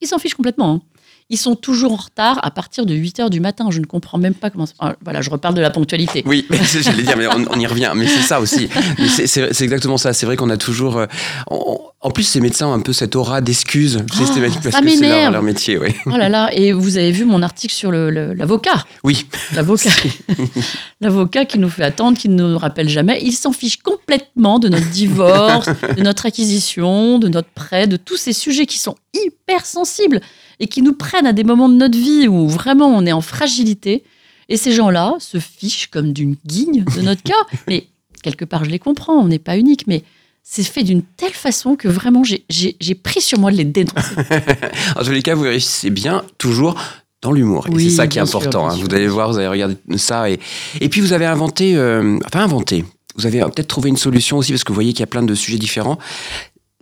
[0.00, 0.74] Ils s'en fichent complètement.
[0.74, 0.80] hein.
[1.28, 3.66] Ils sont toujours en retard à partir de 8 heures du matin.
[3.70, 4.66] Je ne comprends même pas comment.
[4.78, 6.22] Ah, voilà, je reparle de la ponctualité.
[6.24, 6.46] Oui,
[6.80, 7.92] j'allais dire, mais on, on y revient.
[7.96, 8.68] Mais c'est ça aussi.
[9.08, 10.12] C'est- exactement ça.
[10.12, 10.98] C'est vrai qu'on a toujours.
[10.98, 11.06] euh,
[11.50, 14.90] on- en plus, ces médecins ont un peu cette aura d'excuses systématiques ça parce que
[14.96, 15.88] c'est leur, métier, oui.
[16.06, 18.84] Oh là là, et vous avez vu mon article sur le- le- l'avocat.
[19.02, 19.90] Oui, L'avocat.
[21.00, 23.18] L'avocat qui nous fait attendre, qui ne nous rappelle jamais.
[23.22, 28.16] Il s'en fiche complètement de notre divorce, de notre acquisition, de notre prêt, de tous
[28.16, 30.20] ces sujets qui sont hyper sensibles
[30.60, 33.20] et qui nous prennent à des moments de notre vie où vraiment on est en
[33.20, 34.02] fragilité.
[34.48, 37.34] Et ces gens-là se fichent comme d'une guigne de notre cas.
[37.68, 37.86] Mais
[38.22, 40.02] quelque part, je les comprends, on n'est pas unique, mais
[40.42, 44.14] c'est fait d'une telle façon que vraiment j'ai- pris sur moi de les dénoncer.
[44.96, 46.76] en tous les cas, vous réussissez bien toujours
[47.22, 47.66] dans l'humour.
[47.76, 48.68] Et c'est ça qui est sûr, important.
[48.68, 48.76] hein.
[48.80, 50.30] Vous allez voir, vous allez regarder ça.
[50.30, 50.38] Et,
[50.80, 52.84] et puis vous avez inventé, euh, enfin inventé,
[53.16, 55.24] vous avez peut-être trouvé une solution aussi, parce que vous voyez qu'il y a plein
[55.24, 55.98] de sujets différents.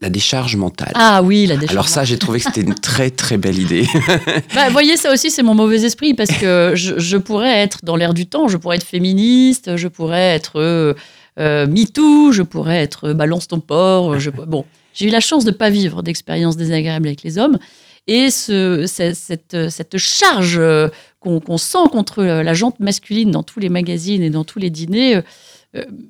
[0.02, 0.90] La décharge mentale.
[0.94, 1.70] Ah oui, la décharge.
[1.72, 3.86] Alors ça, j'ai trouvé que c'était une très très belle idée.
[4.54, 7.78] Bah, vous voyez, ça aussi, c'est mon mauvais esprit parce que je, je pourrais être
[7.84, 10.94] dans l'air du temps, je pourrais être féministe, je pourrais être euh,
[11.38, 14.18] euh, MeToo, je pourrais être euh, balance ton porc.
[14.18, 17.58] Je, bon, j'ai eu la chance de ne pas vivre d'expériences désagréables avec les hommes.
[18.08, 20.88] Et ce, ce- cette, cette charge euh,
[21.20, 25.20] qu'on sent contre la jante masculine dans tous les magazines et dans tous les dîners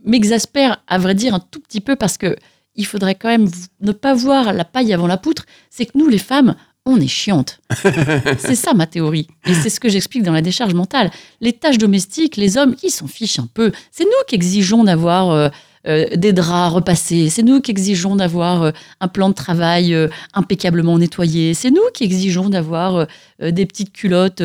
[0.04, 2.36] m'exaspère, à vrai dire, un tout petit peu parce que
[2.76, 3.48] il faudrait quand même
[3.80, 5.46] ne pas voir la paille avant la poutre.
[5.70, 6.54] C'est que nous, les femmes,
[6.86, 7.60] on est chiantes.
[8.38, 9.26] c'est ça ma théorie.
[9.46, 11.10] Et c'est ce que j'explique dans la décharge mentale.
[11.40, 13.72] Les tâches domestiques, les hommes, ils s'en fichent un peu.
[13.90, 15.48] C'est nous qui exigeons d'avoir euh,
[15.86, 17.30] euh, des draps repassés.
[17.30, 19.96] C'est nous qui exigeons d'avoir euh, un plan de travail
[20.34, 21.54] impeccablement nettoyé.
[21.54, 23.06] C'est nous qui exigeons d'avoir
[23.40, 24.42] des petites culottes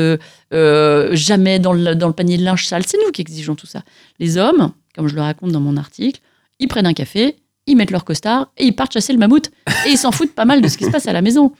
[0.51, 2.83] jamais dans le, dans le panier de linge sale.
[2.87, 3.83] C'est nous qui exigeons tout ça.
[4.19, 6.21] Les hommes, comme je le raconte dans mon article,
[6.59, 7.35] ils prennent un café,
[7.69, 9.51] ils mettent leur costard et ils partent chasser le mammouth.
[9.85, 11.53] Et ils s'en foutent pas mal de ce qui se passe à la maison.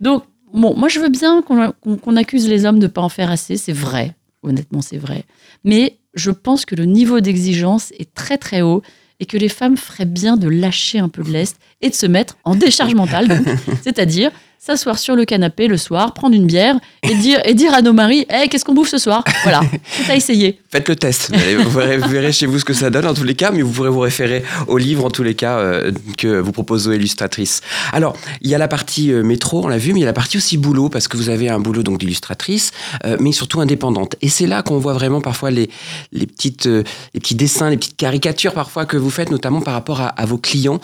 [0.00, 3.56] Donc, bon, moi je veux bien qu'on accuse les hommes de pas en faire assez,
[3.56, 4.14] c'est vrai.
[4.42, 5.24] Honnêtement, c'est vrai.
[5.64, 8.82] Mais je pense que le niveau d'exigence est très très haut
[9.20, 12.06] et que les femmes feraient bien de lâcher un peu de lest et de se
[12.06, 13.40] mettre en décharge mentale,
[13.82, 14.32] c'est-à-dire
[14.64, 17.92] s'asseoir sur le canapé le soir, prendre une bière et dire, et dire à nos
[17.92, 19.24] maris hey, qu'est-ce qu'on bouffe ce soir?
[19.42, 20.60] Voilà, c'est à essayer.
[20.70, 21.30] Faites le test.
[21.34, 23.34] Vous, allez- vous verrez, vous verrez chez vous ce que ça donne en tous les
[23.34, 26.52] cas, mais vous pourrez vous référer au livre en tous les cas euh, que vous
[26.52, 27.60] propose Zoé Illustratrice.
[27.92, 30.06] Alors, il y a la partie euh, métro, on l'a vu, mais il y a
[30.06, 32.70] la partie aussi boulot, parce que vous avez un boulot donc d'illustratrice,
[33.04, 34.14] euh, mais surtout indépendante.
[34.22, 35.70] Et c'est là qu'on voit vraiment parfois les,
[36.12, 40.00] les, petites, les petits dessins, les petites caricatures parfois que vous faites, notamment par rapport
[40.00, 40.78] à, à vos clients,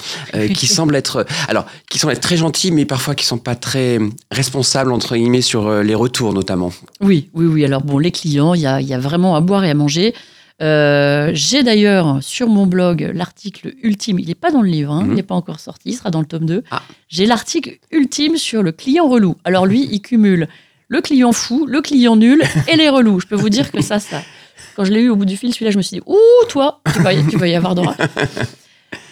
[0.53, 3.68] qui semblent être, alors, qui semblent être très gentils, mais parfois qui sont pas très
[4.31, 6.73] responsables, entre guillemets, sur euh, les retours notamment.
[7.01, 7.65] Oui, oui, oui.
[7.65, 10.15] Alors bon, les clients, il y a, y a vraiment à boire et à manger.
[10.61, 15.03] Euh, J'ai d'ailleurs sur mon blog l'article ultime, il n'est pas dans le livre, hein,
[15.05, 15.11] Mhm.
[15.11, 16.65] il n'est pas encore sorti, il sera dans le tome 2.
[16.73, 16.83] Ah.
[17.09, 19.37] J'ai l'article ultime sur le client relou.
[19.45, 20.49] Alors lui, il cumule
[20.89, 23.21] le client fou, le client nul et les relous.
[23.21, 24.23] Je peux vous dire que ça, ça.
[24.75, 26.81] Quand je l'ai eu au bout du fil, celui-là, je me suis dit, ouh, toi,
[26.93, 27.95] tu vas, y- tu vas y avoir droit.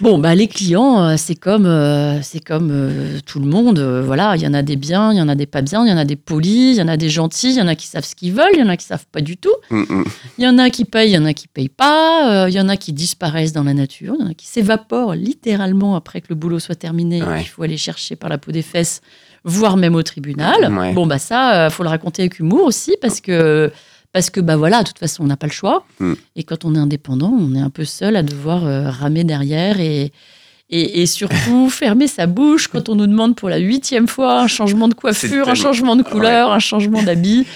[0.00, 3.78] Bon, bah, les clients, euh, c'est comme, euh, c'est comme euh, tout le monde.
[3.78, 5.84] euh, voilà, il y en a des biens, il y en a des pas bien,
[5.86, 7.66] il y en a des polis, il y en a des gentils, il y en
[7.66, 9.54] a qui savent ce qu'ils veulent, il y en a qui savent pas du tout.
[9.70, 10.04] Mm, mm.
[10.38, 12.44] Il y en a qui payent, il y en a qui payent pas.
[12.44, 14.46] euh, Il y en a qui disparaissent dans la nature, il y en a qui
[14.46, 17.22] s'évaporent littéralement après que le boulot soit terminé.
[17.22, 17.40] Ouais.
[17.40, 19.00] Il faut aller chercher par la peau des fesses,
[19.44, 20.74] voire même au tribunal.
[20.74, 20.92] Ouais.
[20.92, 23.72] Bon, bah ça, euh, faut le raconter avec humour aussi parce que.
[24.16, 25.84] Parce que, bah voilà, de toute façon, on n'a pas le choix.
[26.00, 26.14] Mm.
[26.36, 29.78] Et quand on est indépendant, on est un peu seul à devoir euh, ramer derrière
[29.78, 30.10] et,
[30.70, 34.46] et, et surtout fermer sa bouche quand on nous demande pour la huitième fois un
[34.46, 37.46] changement de coiffure, un changement de couleur, un changement d'habit.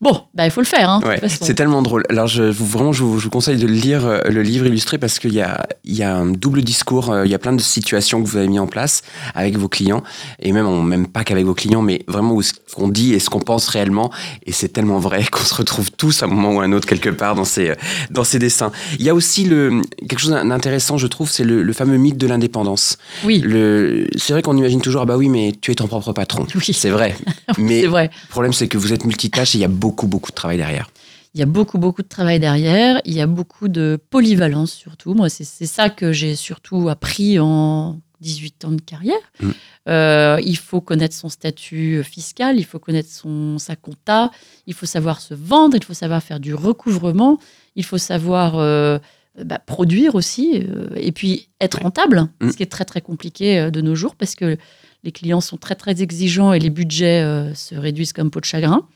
[0.00, 0.88] Bon, bah, il faut le faire.
[0.88, 2.04] Hein, Ouais, c'est tellement drôle.
[2.08, 4.96] Alors, je, vous, vraiment, je vous, je vous conseille de lire euh, le livre illustré
[4.96, 7.10] parce qu'il y a, il y a un double discours.
[7.10, 9.02] euh, Il y a plein de situations que vous avez mis en place
[9.34, 10.02] avec vos clients
[10.38, 13.18] et même, on- même pas qu'avec vos clients, mais vraiment où ce qu'on dit et
[13.18, 14.10] ce qu'on pense réellement.
[14.46, 16.88] Et c'est tellement vrai qu'on se retrouve tous à un moment ou à un autre
[16.88, 17.74] quelque part dans ces, euh,
[18.10, 18.72] dans ces dessins.
[18.98, 22.16] Il y a aussi le, quelque chose d'intéressant, je trouve, c'est le, le fameux mythe
[22.16, 22.96] de l'indépendance.
[23.24, 26.14] Oui, Le, c'est vrai qu'on imagine toujours, ah bah oui, mais tu es ton propre
[26.14, 26.46] patron.
[26.54, 26.72] Oui.
[26.72, 27.14] C'est vrai.
[27.58, 28.10] mais c'est vrai.
[28.28, 30.56] le problème, c'est que vous êtes multitâche et il y a beaucoup, beaucoup de travail
[30.56, 30.90] derrière.
[31.34, 33.00] Il y a beaucoup, beaucoup de travail derrière.
[33.04, 35.14] Il y a beaucoup de polyvalence surtout.
[35.14, 39.20] Moi, c'est c'est ça que j'ai surtout appris en 18 ans de carrière.
[39.40, 39.50] Mm.
[39.88, 44.30] Euh, il faut connaître son statut fiscal, il faut connaître son, sa compta,
[44.66, 47.38] il faut savoir se vendre, il faut savoir faire du recouvrement,
[47.76, 48.98] il faut savoir euh,
[49.42, 52.50] bah, produire aussi, euh, et puis être rentable, Mm.
[52.50, 54.56] ce qui est très très compliqué de nos jours parce que
[55.02, 57.24] les clients sont très très exigeants et les budgets
[57.54, 58.86] se réduisent comme peau de chagrin.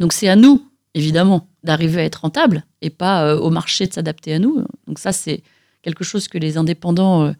[0.00, 0.62] Donc c'est à nous,
[0.94, 4.64] évidemment, d'arriver à être rentable et pas euh, au marché de s'adapter à nous.
[4.86, 5.42] Donc ça, c'est
[5.82, 7.32] quelque chose que les indépendants euh,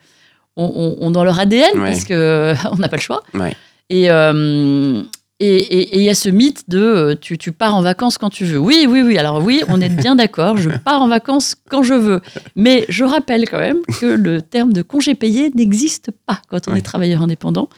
[0.57, 1.91] ont, ont- ont dans leur ADN Ouais.
[1.91, 3.23] parce qu'on n'a pas le choix.
[3.35, 3.55] Ouais.
[3.91, 5.03] Et euh,
[5.41, 8.45] et- il y a ce mythe de euh, tu, tu pars en vacances quand tu
[8.45, 8.59] veux.
[8.59, 9.19] Oui, oui, oui.
[9.19, 10.57] Alors oui, on est bien d'accord.
[10.57, 12.21] Je pars en vacances quand je veux.
[12.57, 16.73] Mais je rappelle quand même que le terme de congé payé n'existe pas quand on
[16.73, 16.79] Ouais.
[16.79, 17.69] est travailleur indépendant.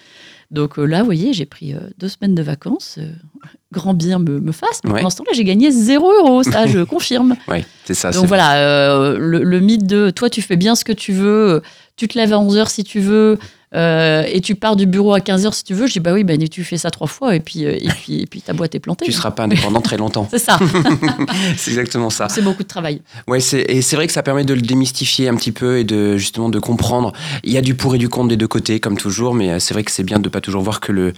[0.50, 2.96] Donc euh, là, vous voyez, j'ai pris euh, deux semaines de vacances.
[2.98, 3.10] euh,
[3.72, 4.80] grand bien me, me fasse.
[4.84, 4.98] Mais Ouais.
[5.00, 6.42] pendant ce temps-là, j'ai gagné zéro euro.
[6.42, 7.36] Ça, je confirme.
[7.48, 8.10] Oui, c'est ça.
[8.12, 11.62] Donc voilà, le, le mythe de toi, tu fais bien ce que tu veux,
[11.96, 13.38] tu te lèves à 11h si tu veux,
[13.74, 15.86] euh, et tu pars du bureau à 15h si tu veux.
[15.86, 18.20] Je dis, bah oui, bah, tu fais ça trois fois, et puis, euh, et puis,
[18.22, 19.04] et puis ta boîte est plantée.
[19.04, 20.28] Tu seras pas indépendant très longtemps.
[20.30, 20.58] C'est ça,
[21.56, 22.28] c'est exactement ça.
[22.28, 23.02] c'est beaucoup de travail.
[23.28, 25.84] Ouais, c'est et c'est vrai que ça permet de le démystifier un petit peu et
[25.84, 27.12] de justement de comprendre.
[27.44, 29.58] Il y a du pour et du contre des deux côtés, comme toujours, mais euh,
[29.58, 31.12] c'est vrai que c'est bien de pas toujours voir que le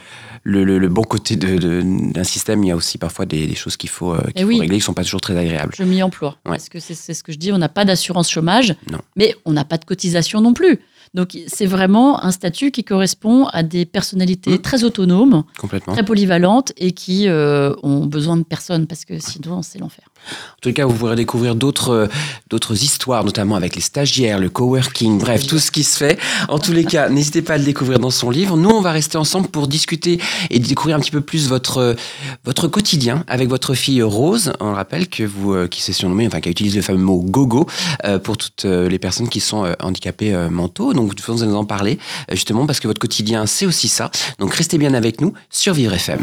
[0.45, 3.77] le, le- le bon côté d'un système il y a aussi parfois des, des choses
[3.77, 4.61] qu'il faut, Eh faut oui.
[4.61, 5.75] régler qui sont pas toujours très agréables.
[5.77, 6.37] Je m'y emploie.
[6.47, 6.53] Ouais.
[6.53, 8.99] Parce que c'est c'est ce que je dis, on n'a pas d'assurance chômage, Non.
[9.17, 10.79] mais on n'a pas de cotisation non plus.
[11.15, 14.59] Donc c'est vraiment un statut qui correspond à des personnalités Mmh.
[14.59, 15.45] très autonomes,
[15.87, 20.05] très polyvalentes et qui euh, ont besoin de personne parce que sinon c'est l'enfer.
[20.59, 22.07] En tout cas, vous pourrez découvrir d'autres euh,
[22.51, 26.19] d'autres histoires, notamment avec les stagiaires, le coworking, bref, tout ce qui se fait.
[26.49, 28.57] En tous les cas, n'hésitez pas à le découvrir dans son livre.
[28.57, 31.95] Nous, on va rester ensemble pour discuter et découvrir un petit peu plus votre euh,
[32.45, 34.53] votre quotidien avec votre fille Rose.
[34.59, 37.67] On rappelle que vous euh, qui s'est surnommée, enfin qui utilise le fameux mot gogo
[38.25, 40.93] pour toutes les personnes qui sont handicapées mentaux.
[40.93, 41.99] Donc, vous allez nous en parler
[42.33, 44.11] justement parce que votre quotidien, c'est aussi ça.
[44.39, 46.19] Donc, restez bien avec nous sur Vivre FM.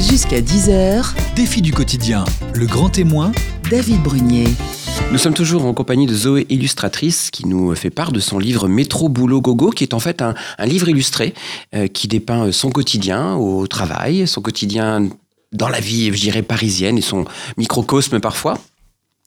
[0.00, 1.04] Jusqu'à 10h,
[1.34, 3.32] Défi du quotidien, le grand témoin,
[3.70, 4.48] David Brunier.
[5.12, 8.68] Nous sommes toujours en compagnie de Zoé Illustratrice qui nous fait part de son livre
[8.68, 11.34] Métro Boulot Gogo qui est en fait un, livre illustré
[11.74, 15.08] euh, qui dépeint son quotidien au travail, son quotidien
[15.52, 17.24] dans la vie, je dirais, parisienne et son
[17.56, 18.58] microcosme parfois.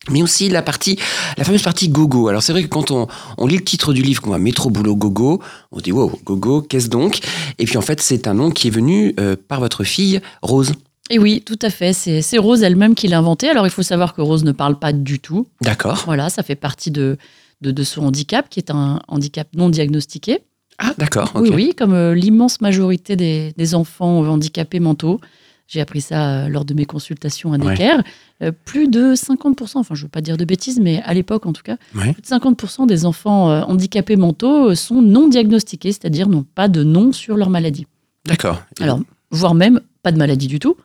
[0.10, 0.98] Mais aussi la partie,
[1.38, 2.30] la fameuse partie gogo.
[2.30, 3.08] Alors c'est vrai que quand on,
[3.45, 5.41] lit le titre du livre, qu'on voit Métro Boulot Gogo,
[5.72, 7.19] on dit wow, gogo, qu'est-ce donc?
[7.58, 10.74] Et puis en fait c'est un nom qui est venu euh, par votre fille Rose.
[11.10, 11.93] Et oui, tout à fait.
[11.93, 13.50] C'est Rose elle-même qui l'a inventé.
[13.50, 15.48] Alors il faut savoir que Rose ne parle pas du tout.
[15.62, 16.04] D'accord.
[16.06, 17.17] Voilà, ça fait partie de,
[17.62, 20.39] de, de son handicap, qui est un handicap non diagnostiqué.
[20.78, 21.32] Ah d'accord.
[21.36, 25.19] Oui, oui, comme euh, l'immense majorité des, des enfants handicapés mentaux.
[25.67, 27.72] J'ai appris ça euh, lors de mes consultations à Ouais.
[27.74, 27.98] Necker.
[28.41, 31.45] Euh, plus de 50%, enfin je ne veux pas dire de bêtises, mais à l'époque
[31.45, 32.13] en tout cas, Ouais.
[32.13, 37.12] plus de 50% des enfants handicapés mentaux sont non diagnostiqués, c'est-à-dire n'ont pas de nom
[37.12, 37.86] sur leur maladie.
[38.26, 38.62] D'accord.
[38.80, 39.00] Alors,
[39.32, 40.76] voire même pas de maladie du tout,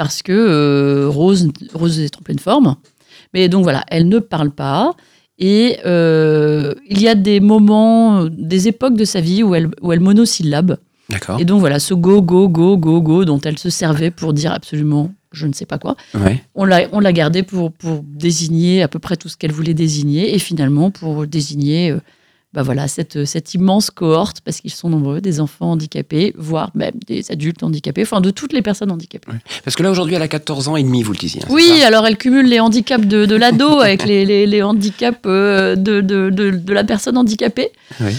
[0.00, 2.76] parce que euh, Rose, Rose est en pleine forme.
[3.34, 4.94] Mais donc voilà, elle ne parle pas.
[5.38, 9.92] Et euh, il y a des moments, des époques de sa vie où elle, où
[9.92, 10.78] elle monosyllabe.
[11.10, 11.38] D'accord.
[11.38, 14.52] Et donc voilà, ce go, go, go, go, go dont elle se servait pour dire
[14.54, 16.42] absolument je ne sais pas quoi, Ouais.
[16.56, 19.74] on l'a, on l'a gardé pour, pour désigner à peu près tout ce qu'elle voulait
[19.74, 20.34] désigner.
[20.34, 22.00] Et finalement, pour désigner euh,
[22.52, 26.94] bah voilà, cette, cette immense cohorte, parce qu'ils sont nombreux, des enfants handicapés, voire même
[27.06, 29.30] des adultes handicapés, enfin de toutes les personnes handicapées.
[29.64, 31.42] Parce que là, aujourd'hui, elle a 14 ans et demi, vous le disiez.
[31.44, 35.20] hein, Oui, alors elle cumule les handicaps de, de l'ado avec les, les- les handicaps
[35.26, 37.70] euh, de, de, la personne handicapée.
[38.00, 38.12] Oui.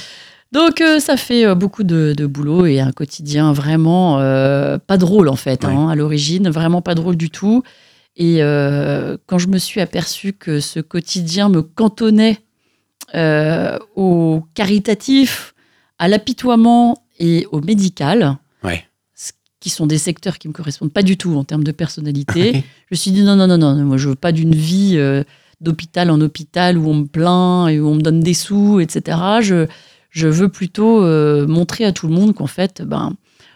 [0.54, 4.98] Donc euh, ça fait euh, beaucoup de, de boulot et un quotidien vraiment euh, pas
[4.98, 7.64] drôle en fait, hein, à l'origine, vraiment pas drôle du tout.
[8.18, 12.40] Et euh, quand je me suis aperçue que ce quotidien me cantonnait
[13.16, 15.54] euh, au caritatif,
[16.00, 18.84] à l'apitoiement et au médical, Ouais.
[19.16, 22.54] ce qui sont des secteurs qui me correspondent pas du tout en termes de personnalité,
[22.54, 22.60] je
[22.92, 25.24] me suis dit non, non, non, non, moi je veux pas d'une vie euh,
[25.62, 29.18] d'hôpital en hôpital où on me plaint et où on me donne des sous, etc.
[29.42, 29.68] Je,
[30.10, 33.14] je veux plutôt euh, montrer à tout le monde qu'en fait, ben,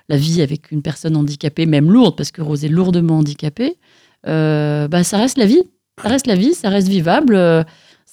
[0.10, 3.78] la vie avec une personne handicapée, même lourde, parce que Rose est lourdement handicapée,
[4.26, 5.64] ben, ça reste la vie.
[6.04, 7.36] Ça reste la vie, ça reste vivable,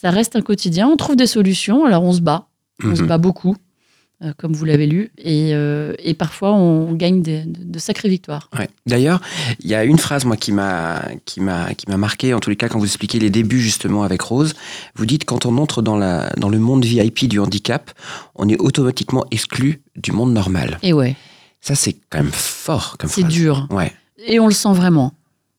[0.02, 0.88] ça reste un quotidien.
[0.88, 2.48] On trouve des solutions, alors on se bat.
[2.84, 3.08] On se Mhm.
[3.08, 3.54] bat beaucoup,
[4.24, 8.50] euh, comme vous l'avez lu, et, euh, et parfois on gagne des- de, sacrées victoires.
[8.58, 8.68] Ouais.
[8.86, 9.20] D'ailleurs,
[9.60, 12.50] il y a une phrase moi qui m'a qui m'a qui m'a marqué en tous
[12.50, 14.54] les cas quand vous expliquez les débuts justement avec Rose.
[14.96, 17.92] Vous dites quand on entre dans la dans le monde VIP du handicap,
[18.34, 20.78] on est automatiquement exclu du monde normal.
[20.82, 21.14] Et ouais,
[21.60, 23.68] Ça c'est quand même fort comme c'est dur.
[23.70, 23.92] Ouais.
[24.26, 25.12] Et on le sent vraiment.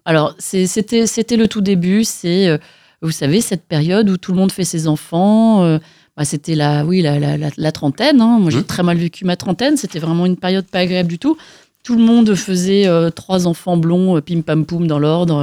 [0.05, 2.57] Alors, c'était le tout début, c'est, euh,
[3.03, 5.63] vous savez, cette période où tout le monde fait ses enfants.
[5.63, 5.77] euh,
[6.15, 8.21] bah, c'était la, oui, la, la, la- la trentaine.
[8.21, 8.37] hein.
[8.39, 8.63] Moi, j'ai Mhm.
[8.65, 9.77] très mal vécu ma trentaine.
[9.77, 11.37] C'était vraiment une période pas agréable du tout.
[11.83, 15.37] Tout le monde faisait euh, trois enfants blonds, euh, pim pam poum dans l'ordre,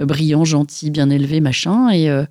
[0.00, 1.90] euh, brillants, gentils, bien élevés, machin.
[1.90, 2.24] Et, euh,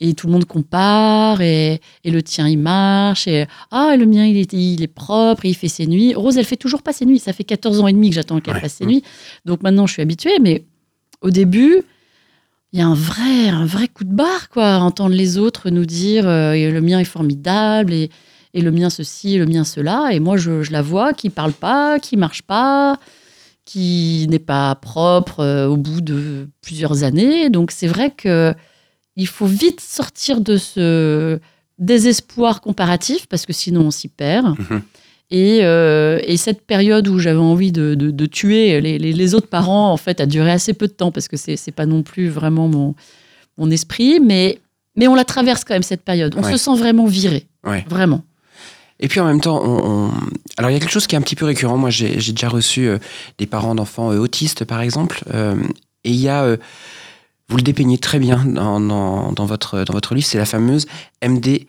[0.00, 3.28] et tout le monde compare, et, et le tien, il marche.
[3.28, 6.12] Et ah, le mien, il est, il est propre, et il fait ses nuits.
[6.16, 7.20] Rose, elle fait toujours pas ses nuits.
[7.20, 8.60] Ça fait 14 ans et demi que j'attends qu'elle Ouais.
[8.60, 9.04] fasse ses nuits.
[9.44, 10.64] Donc maintenant, je suis habituée, mais
[11.20, 11.82] au début,
[12.72, 15.68] il y a un vrai, un vrai coup de barre, quoi, à entendre les autres
[15.70, 18.10] nous dire euh, le mien est formidable et,
[18.54, 20.08] et le mien ceci, le mien cela.
[20.12, 22.98] Et moi, je, je la vois qui parle pas, qui marche pas,
[23.64, 27.50] qui n'est pas propre euh, au bout de plusieurs années.
[27.50, 28.54] Donc c'est vrai que
[29.16, 31.38] il faut vite sortir de ce
[31.78, 34.58] désespoir comparatif parce que sinon on s'y perd.
[34.58, 34.82] Mhm.
[35.32, 39.34] Et, euh, et cette période où j'avais envie de, de- de tuer les, les- les
[39.34, 41.86] autres parents, en fait, a duré assez peu de temps parce que c'est c'est pas
[41.86, 42.94] non plus vraiment mon,
[43.56, 44.58] mon esprit, mais,
[44.94, 46.34] mais on la traverse quand même cette période.
[46.36, 46.52] On Ouais.
[46.52, 47.84] se sent vraiment viré, Ouais.
[47.88, 48.22] vraiment.
[49.00, 50.10] Et puis en même temps, on, on-
[50.58, 51.78] alors il y a quelque chose qui est un petit peu récurrent.
[51.78, 52.98] Moi, j'ai déjà reçu euh,
[53.38, 55.24] des parents d'enfants euh, autistes, par exemple,
[56.04, 56.56] et il y a,
[57.48, 60.86] vous le dépeignez très bien dans, dans, dans votre dans votre livre, c'est la fameuse
[61.26, 61.66] MD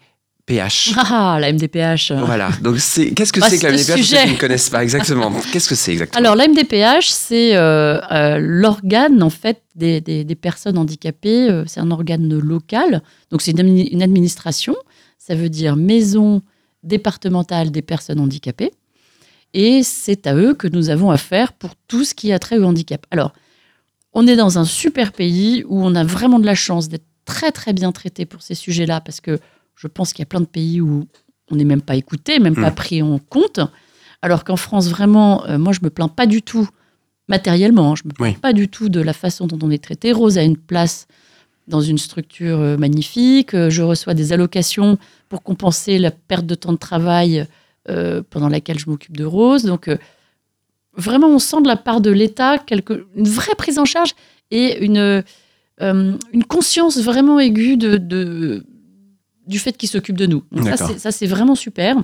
[0.49, 0.93] MDPH.
[0.97, 2.12] Ah, la MDPH.
[2.25, 2.49] Voilà.
[2.62, 4.84] Donc, c'est qu'est-ce que Bah, c'est que la MDPH pour ceux qui ne connaissent pas
[4.84, 6.19] exactement Qu'est-ce que c'est exactement?
[6.19, 11.49] Alors, la MDPH, c'est euh, euh, l'organe, en fait, des, des- des personnes handicapées.
[11.49, 13.01] Euh, c'est un organe local.
[13.32, 14.75] Donc, c'est une administration.
[15.17, 16.41] Ça veut dire maison
[16.84, 18.71] départementale des personnes handicapées.
[19.53, 22.65] Et c'est à eux que nous avons affaire pour tout ce qui a trait au
[22.65, 23.06] handicap.
[23.12, 23.34] Alors,
[24.12, 27.51] on est dans un super pays où on a vraiment de la chance d'être très,
[27.51, 29.39] très bien traité pour ces sujets-là, parce que
[29.75, 31.05] je pense qu'il y a plein de pays où
[31.51, 32.75] on n'est même pas écouté, même pas Mm.
[32.75, 33.59] pris en compte.
[34.21, 36.67] Alors qu'en France, vraiment, euh, moi, je me plains pas du tout
[37.27, 37.91] matériellement.
[37.91, 38.33] hein, je me plains Oui.
[38.33, 40.12] pas du tout de la façon dont on est traité.
[40.12, 41.07] Rose a une place
[41.67, 43.53] dans une structure euh, magnifique.
[43.53, 44.97] Euh, Je reçois des allocations
[45.29, 47.47] pour compenser la perte de temps de travail
[47.89, 49.63] euh, pendant laquelle je m'occupe de Rose.
[49.63, 49.97] Donc, euh,
[50.95, 54.12] vraiment, on sent de la part de l'État quelque- une vraie prise en charge
[54.51, 55.21] et une, euh,
[56.31, 58.65] une conscience vraiment aiguë de, de-
[59.47, 60.43] du fait qu'il s'occupe de nous.
[60.51, 61.97] Donc ça, c'est- vraiment super.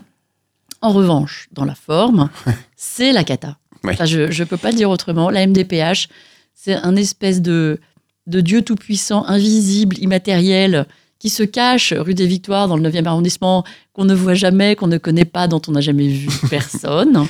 [0.81, 2.29] En revanche, dans la forme,
[2.75, 3.57] c'est la cata.
[3.93, 5.29] Enfin, je ne peux pas le dire autrement.
[5.29, 6.07] La MDPH,
[6.53, 7.79] c'est un espèce de,
[8.27, 10.85] de Dieu tout-puissant, invisible, immatériel,
[11.17, 14.87] qui se cache rue des Victoires dans le 9e arrondissement, qu'on ne voit jamais, qu'on
[14.87, 17.25] ne connaît pas, dont on n'a jamais vu personne,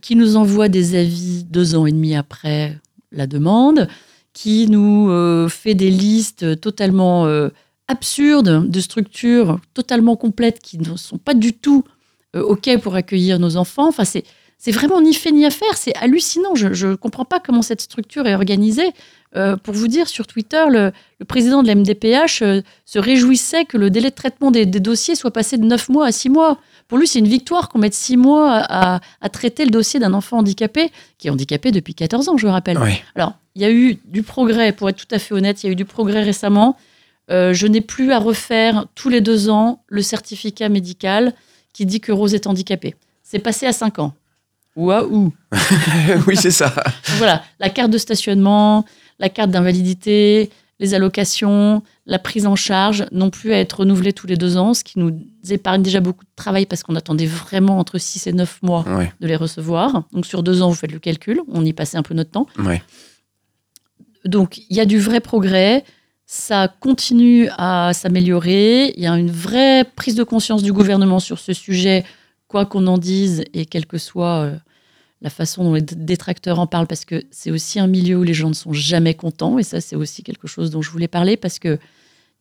[0.00, 2.78] qui nous envoie des avis deux ans et demi après
[3.12, 3.88] la demande,
[4.32, 7.50] qui nous euh, fait des listes totalement euh,
[7.88, 11.84] absurdes de structures totalement complètes qui ne sont pas du tout
[12.36, 13.88] euh, OK pour accueillir nos enfants.
[13.88, 14.24] Enfin, c'est
[14.64, 15.76] c'est vraiment ni fait ni à faire.
[15.76, 16.54] C'est hallucinant.
[16.54, 18.92] Je ne comprends pas comment cette structure est organisée.
[19.34, 23.64] Euh, pour vous dire, sur Twitter, le, le président de la MDPH euh, se réjouissait
[23.64, 26.28] que le délai de traitement des, des dossiers soit passé de 9 mois à 6
[26.28, 26.58] mois.
[26.86, 30.14] Pour lui, c'est une victoire qu'on mette 6 mois à, à traiter le dossier d'un
[30.14, 32.78] enfant handicapé, qui est handicapé depuis 14 ans, je le rappelle.
[33.16, 35.68] Alors, il y a eu du progrès, pour être tout à fait honnête, il y
[35.70, 36.76] a eu du progrès récemment.
[37.32, 41.32] Euh, je n'ai plus à refaire tous les deux ans le certificat médical
[41.72, 42.94] qui dit que Rose est handicapée.
[43.22, 44.14] C'est passé à 5 ans.
[44.76, 45.32] Waouh
[46.26, 46.74] oui, c'est ça.
[47.18, 48.84] Voilà, la carte de stationnement,
[49.18, 54.26] la carte d'invalidité, les allocations, la prise en charge n'ont plus à être renouvelées tous
[54.26, 55.16] les deux ans, ce qui nous
[55.48, 59.12] épargne déjà beaucoup de travail parce qu'on attendait vraiment entre 6 et 9 mois Ouais.
[59.20, 60.04] de les recevoir.
[60.12, 62.46] Donc sur deux ans, vous faites le calcul, on y passait un peu notre temps.
[62.58, 62.82] Ouais.
[64.24, 65.84] Donc, il y a du vrai progrès.
[66.34, 68.94] Ça continue à s'améliorer.
[68.96, 72.06] Il y a une vraie prise de conscience du gouvernement sur ce sujet,
[72.48, 74.56] quoi qu'on en dise, et quelle que soit euh,
[75.20, 78.32] la façon dont les détracteurs en parlent, parce que c'est aussi un milieu où les
[78.32, 79.58] gens ne sont jamais contents.
[79.58, 81.78] Et ça, c'est aussi quelque chose dont je voulais parler, parce que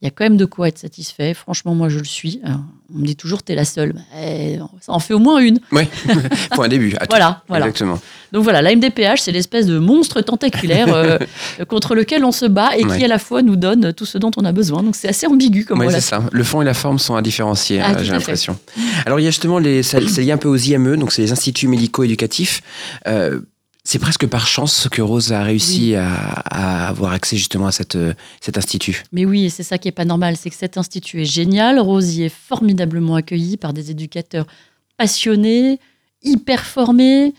[0.02, 1.34] il y a quand même de quoi être satisfait.
[1.36, 2.40] Franchement, moi, je le suis.
[2.44, 2.62] Alors,
[2.94, 3.94] on me dit toujours, t'es la seule.
[4.20, 5.60] Eh, ça en fait au moins une.
[5.72, 5.88] Ouais.
[6.52, 6.96] Pour un début.
[7.00, 7.06] à.
[7.10, 7.68] Voilà, voilà.
[7.68, 8.00] Exactement.
[8.32, 11.18] Donc voilà, la MDPH, c'est l'espèce de monstre tentaculaire euh,
[11.68, 12.98] contre lequel on se bat et Ouais.
[12.98, 14.82] qui à la fois nous donne tout ce dont on a besoin.
[14.84, 16.24] Donc c'est assez ambigu comme Oui, c'est ça.
[16.32, 18.58] Le fond et la forme sont à différencier, Ah, euh, à j'ai l'impression.
[19.06, 21.22] Alors, il y a justement, les, ça- c'est lié un peu aux IME, donc c'est
[21.22, 22.62] les instituts médico-éducatifs.
[23.08, 23.42] Euh,
[23.92, 27.98] c'est presque par chance que Rose a réussi à, à avoir accès justement à cette,
[27.98, 29.04] euh, cet institut.
[29.12, 31.78] Mais oui, et c'est ça qui est pas normal, c'est que cet institut est génial.
[31.78, 34.48] Rose y est formidablement accueillie par des éducateurs
[34.96, 35.78] passionnés,
[36.24, 37.34] hyper formés,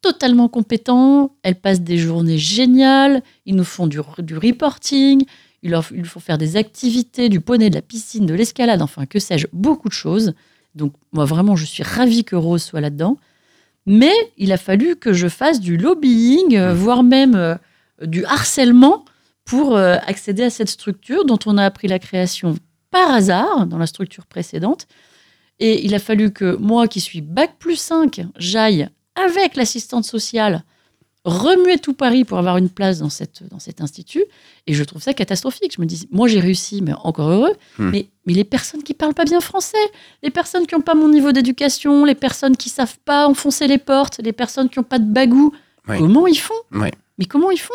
[0.00, 1.32] totalement compétents.
[1.42, 3.20] Elle passe des journées géniales.
[3.44, 5.24] Ils nous font du, du reporting.
[5.64, 9.04] Ils leur ils font faire des activités, du poney, de la piscine, de l'escalade, enfin
[9.04, 10.34] que sais-je, beaucoup de choses.
[10.76, 13.16] Donc moi vraiment, je suis ravie que Rose soit là-dedans.
[13.88, 17.54] Mais il a fallu que je fasse du lobbying, euh, voire même euh,
[18.02, 19.06] du harcèlement
[19.46, 22.54] pour euh, accéder à cette structure dont on a appris la création
[22.90, 24.86] par hasard dans la structure précédente.
[25.58, 30.64] Et il a fallu que moi, qui suis bac plus 5, j'aille avec l'assistante sociale
[31.28, 34.24] remuer tout Paris pour avoir une place dans, cette, dans cet institut.
[34.66, 35.74] Et je trouve ça catastrophique.
[35.76, 37.54] Je me dis, moi j'ai réussi, mais encore heureux.
[37.78, 37.90] Hmm.
[37.90, 39.76] Mais, mais les personnes qui parlent pas bien français,
[40.22, 43.78] les personnes qui n'ont pas mon niveau d'éducation, les personnes qui savent pas enfoncer les
[43.78, 45.52] portes, les personnes qui n'ont pas de bagou,
[45.86, 46.54] comment ils font?
[47.18, 47.74] Mais comment ils font?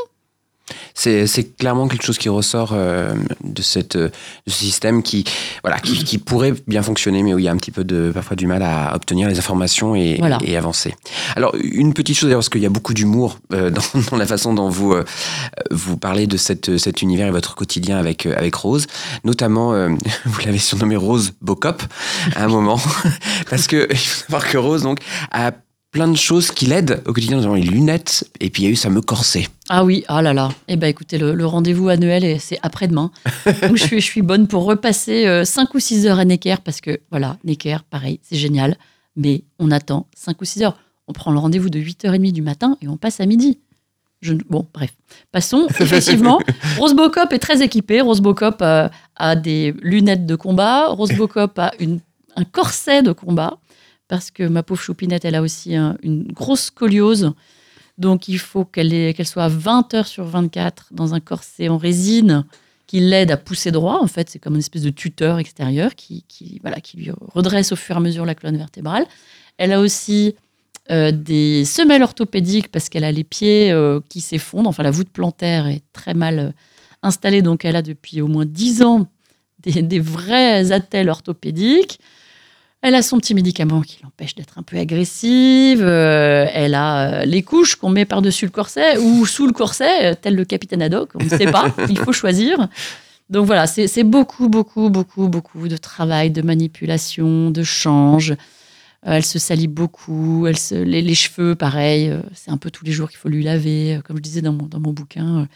[0.93, 4.09] C'est, c'est clairement quelque chose qui ressort euh, de, cette, euh,
[4.47, 5.25] de ce système qui,
[5.63, 8.11] voilà, qui, qui pourrait bien fonctionner, mais où il y a un petit peu de,
[8.13, 10.37] parfois du mal à obtenir les informations et, Voilà.
[10.43, 10.95] et avancer.
[11.35, 14.25] Alors, une petite chose, d'ailleurs, parce qu'il y a beaucoup d'humour euh, dans, dans la
[14.25, 15.03] façon dont vous, euh,
[15.71, 18.87] vous parlez de cette, cet univers et votre quotidien avec, euh, avec Rose.
[19.23, 19.89] Notamment, euh,
[20.25, 21.83] vous l'avez surnommée Rose Bocop
[22.35, 22.79] à un moment,
[23.49, 24.99] parce que il faut savoir que Rose, donc,
[25.31, 25.51] a
[25.93, 28.71] plein de choses qui l'aident au quotidien, notamment les lunettes, et puis il y a
[28.71, 29.47] eu fameux corset.
[29.69, 30.49] Ah oui, ah là là.
[30.67, 33.11] Eh ben écoutez, le, le rendez-vous annuel, c'est après-demain.
[33.61, 36.81] Donc je suis, je suis bonne pour repasser 5 ou 6 heures à Necker, parce
[36.81, 38.75] que voilà, Necker, pareil, c'est génial.
[39.15, 40.77] Mais on attend 5 ou 6 heures.
[41.07, 43.59] On prend le rendez-vous de 8h30 du matin et on passe à midi.
[44.21, 44.91] Je, bon, bref.
[45.31, 45.67] Passons.
[45.79, 46.39] Effectivement,
[46.79, 48.01] Rose Bocop est très équipée.
[48.01, 48.87] Rose Bocop euh,
[49.17, 50.87] a des lunettes de combat.
[50.87, 51.99] Rose Bocop a une,
[52.35, 53.57] un corset de combat
[54.13, 57.33] parce que ma pauvre choupinette, elle a aussi un- une grosse scoliose.
[57.97, 62.45] Donc, il faut qu'elle soit 20 heures sur 24 dans un corset en résine
[62.85, 63.97] qui l'aide à pousser droit.
[63.99, 67.71] En fait, c'est comme une espèce de tuteur extérieur qui, qui, voilà, qui lui redresse
[67.71, 69.07] au fur et à mesure la colonne vertébrale.
[69.57, 70.35] Elle a aussi
[70.91, 74.69] euh, des semelles orthopédiques parce qu'elle a les pieds euh, qui s'effondrent.
[74.69, 76.51] Enfin, la voûte plantaire est très mal euh,
[77.01, 77.41] installée.
[77.41, 79.07] Donc, elle a depuis au moins 10 ans
[79.63, 81.99] des, des vrais attelles orthopédiques.
[82.85, 85.81] Elle a son petit médicament qui l'empêche d'être un peu agressive.
[85.81, 90.11] Euh, elle a euh, les couches qu'on met par-dessus le corset ou sous le corset,
[90.11, 91.11] euh, tel le capitaine Haddock.
[91.15, 91.73] On ne sait pas.
[91.89, 92.67] Il faut choisir.
[93.29, 98.31] Donc voilà, c'est beaucoup, beaucoup, beaucoup, beaucoup de travail, de manipulation, de change.
[98.31, 100.45] Euh, elle se salit beaucoup.
[100.45, 102.13] Elle se, les, les cheveux, pareil.
[102.33, 104.01] c'est un peu tous les jours qu'il faut lui laver.
[104.03, 105.47] Comme je disais dans mon, dans mon bouquin,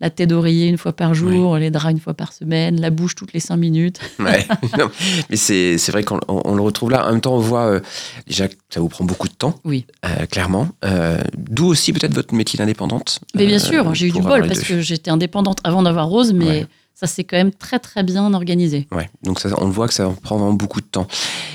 [0.00, 3.14] la tête d'oreiller une fois par jour, les draps une fois par semaine, la bouche
[3.16, 4.00] toutes les cinq minutes.
[4.18, 4.46] Ouais.
[4.78, 4.90] Non,
[5.30, 7.06] mais c'est vrai qu'on on- le retrouve là.
[7.06, 7.80] En même temps, on voit euh,
[8.26, 9.54] déjà que ça vous prend beaucoup de temps.
[9.64, 9.86] Oui.
[10.04, 10.68] euh, clairement.
[10.84, 13.20] Euh, D'où aussi peut-être votre métier d'indépendante.
[13.34, 16.46] Mais bien sûr, j'ai eu du bol parce que j'étais indépendante avant d'avoir Rose, mais
[16.46, 16.66] Ouais.
[16.98, 18.88] Ça s'est quand même très très bien organisé.
[18.90, 21.06] Ouais, donc ça, on le voit que ça prend vraiment beaucoup de temps.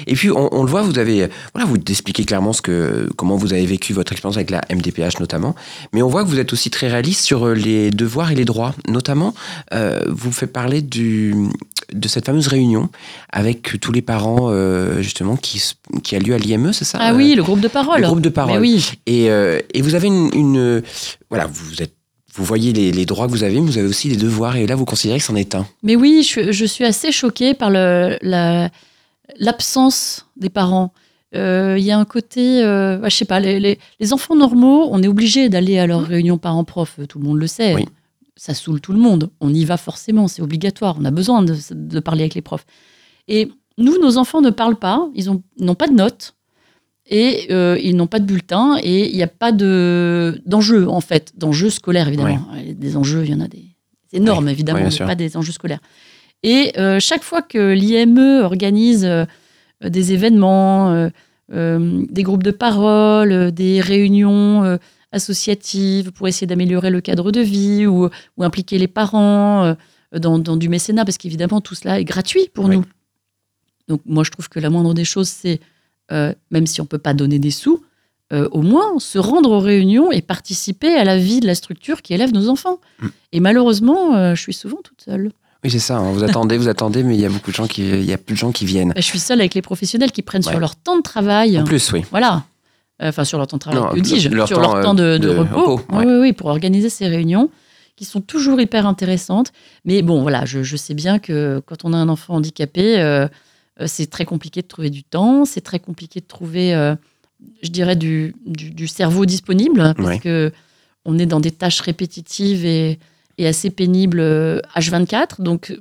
[0.07, 3.35] Et puis on, on le voit, vous avez, voilà, vous expliquez clairement ce que, comment
[3.35, 5.53] vous avez vécu votre expérience avec la MDPH notamment,
[5.91, 8.45] mais on voit que vous êtes aussi très réaliste sur euh, les devoirs et les
[8.45, 8.73] droits.
[8.87, 9.33] Notamment,
[9.73, 11.35] euh, vous faites parler du,
[11.91, 12.89] de cette fameuse réunion
[13.29, 15.61] avec tous les parents euh, justement qui,
[16.03, 17.99] qui a lieu à l'IME, c'est ça Ah oui, le groupe de parole.
[18.01, 18.59] le groupe de Mais parole.
[18.61, 20.83] oui, Et, euh, et vous avez une, une-
[21.29, 21.93] voilà, vous êtes,
[22.33, 24.65] vous voyez les, les droits que vous avez, mais vous avez aussi les devoirs, et
[24.67, 25.65] là vous considérez que c'en est un.
[25.83, 28.69] mais oui, je, je suis assez choquée par la-
[29.39, 30.93] l'absence des parents.
[31.35, 34.87] Euh, Il y a un côté, euh, je sais pas, les, les- les enfants normaux,
[34.91, 37.73] on est obligé d'aller à leur réunion parents-prof, tout le monde le sait.
[37.75, 37.85] Oui.
[38.35, 39.29] Ça saoule tout le monde.
[39.41, 40.95] On y va forcément, c'est obligatoire.
[40.99, 42.65] On a besoin de, de parler avec les profs.
[43.27, 46.35] Et nous, nos enfants ne parlent pas, ils ont- ils n'ont pas de notes
[47.09, 51.01] et euh, ils n'ont pas de bulletin et il n'y a pas de d'enjeux en
[51.01, 52.47] fait, d'enjeux scolaires évidemment.
[52.75, 53.65] Des enjeux, il y en a des
[54.13, 55.81] énormes évidemment, bien mais pas des enjeux scolaires.
[56.43, 59.25] Et euh, chaque fois que l'IME organise euh,
[59.83, 61.09] des événements, euh,
[61.53, 64.77] euh, des groupes de parole, euh, des réunions euh,
[65.11, 69.73] associatives pour essayer d'améliorer le cadre de vie ou, ou impliquer les parents euh,
[70.17, 72.77] dans, dans du mécénat, parce qu'évidemment tout cela est gratuit pour Oui.
[72.77, 72.85] nous.
[73.87, 75.59] Donc moi je trouve que la moindre des choses, c'est,
[76.13, 77.83] euh, même si on ne peut pas donner des sous,
[78.31, 82.01] euh, au moins se rendre aux réunions et participer à la vie de la structure
[82.01, 82.79] qui élève nos enfants.
[83.01, 83.07] Mm.
[83.33, 85.31] Et malheureusement, euh, je suis souvent toute seule.
[85.63, 85.97] Oui, c'est ça.
[85.97, 86.11] hein.
[86.11, 88.17] Vous attendez, vous attendez, mais il y a beaucoup de gens qui, il y a
[88.17, 88.89] plus de gens qui viennent.
[88.89, 90.51] Bah, je suis seule avec les professionnels qui prennent Ouais.
[90.51, 91.59] sur leur temps de travail.
[91.59, 92.03] En plus, oui.
[92.11, 92.43] Voilà.
[93.01, 95.27] Enfin, sur leur temps de travail, Non, que dis-je Sur temps, leur temps de, de
[95.27, 95.75] de repos.
[95.77, 96.05] repos, ouais.
[96.05, 97.49] Oui, oui, oui, pour organiser ces réunions
[97.95, 99.51] qui sont toujours hyper intéressantes.
[99.85, 102.97] Mais bon, voilà, je, je sais bien que quand on a un enfant handicapé,
[103.85, 106.95] c'est très compliqué de trouver du temps, c'est très compliqué de trouver, euh,
[107.61, 110.19] je dirais, du, du, du cerveau disponible, parce Ouais.
[110.19, 110.51] que
[111.05, 112.99] on est dans des tâches répétitives et,
[113.37, 115.41] et assez pénibles euh, H24.
[115.41, 115.77] Donc,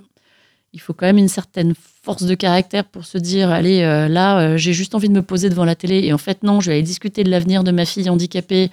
[0.72, 4.40] il faut quand même une certaine force de caractère pour se dire allez, euh, là,
[4.40, 6.00] euh, j'ai juste envie de me poser devant la télé.
[6.04, 8.70] Et en fait, non, je vais aller discuter de l'avenir de ma fille handicapée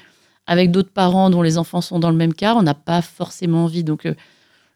[0.47, 2.55] avec d'autres parents dont les enfants sont dans le même cas.
[2.55, 3.83] On n'a pas forcément envie.
[3.83, 4.15] Donc, euh,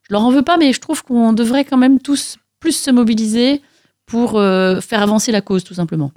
[0.04, 2.91] je leur en veux pas, mais je trouve qu'on devrait quand même tous plus se
[2.91, 3.62] mobiliser
[4.06, 6.12] pour euh, faire avancer la cause, tout simplement.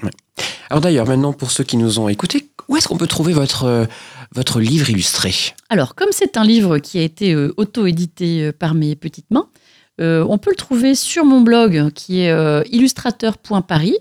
[0.70, 3.64] Alors d'ailleurs, maintenant, pour ceux qui nous ont écoutés, où est-ce qu'on peut trouver votre,
[3.64, 3.84] euh,
[4.34, 5.32] votre livre illustré?
[5.68, 9.48] Alors, comme c'est un livre qui a été euh, auto-édité par mes petites mains,
[9.98, 13.96] on peut le trouver sur mon blog qui est illustrateur.paris.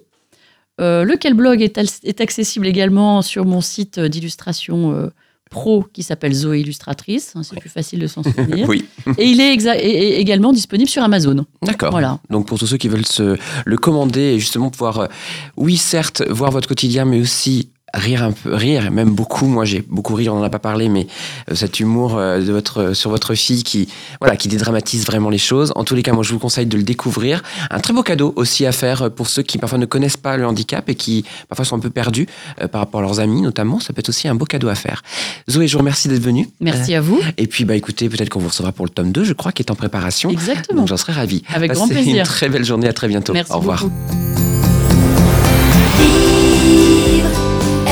[0.77, 5.09] Lequel blog est, accessible également sur mon site d'illustration
[5.55, 7.31] pro qui s'appelle Zoé Illustratrice.
[7.35, 8.67] hein, C'est plus facile de s'en souvenir.
[8.67, 8.83] Oui,
[9.17, 11.45] Et il est, et également disponible sur Amazon.
[11.63, 11.91] d'accord.
[11.91, 12.19] Voilà.
[12.29, 15.07] Donc pour tous ceux qui veulent se le commander et justement pouvoir, euh,
[15.55, 19.47] oui certes, voir votre quotidien, mais aussi rire un peu, rire même beaucoup.
[19.47, 21.07] Moi j'ai beaucoup ri, on n'en a pas parlé, mais
[21.49, 23.87] euh, cet humour euh, de votre, sur votre fille qui,
[24.19, 25.71] voilà, qui dédramatise vraiment les choses.
[25.75, 27.41] En tous les cas, moi je vous conseille de le découvrir.
[27.71, 30.37] Un très beau cadeau aussi à faire euh, pour ceux qui parfois ne connaissent pas
[30.37, 32.27] le handicap et qui parfois sont un peu perdus
[32.61, 33.79] euh, par rapport à leurs amis notamment.
[33.79, 35.01] Ça peut être aussi un beau cadeau à faire.
[35.49, 36.49] Zoé, je vous remercie d'être venue.
[36.59, 37.19] Merci à vous.
[37.37, 39.61] Et puis bah écoutez, peut-être qu'on vous recevra pour le tome 2, je crois, qui
[39.61, 40.29] est en préparation.
[40.29, 40.81] Exactement.
[40.81, 41.43] Donc j'en serai ravi.
[41.53, 42.15] Avec grand plaisir.
[42.17, 43.33] Une très belle journée, à très bientôt.
[43.33, 43.83] Merci Au revoir.
[43.83, 44.54] beaucoup.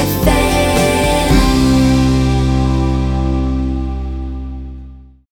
[0.05, 0.32] vez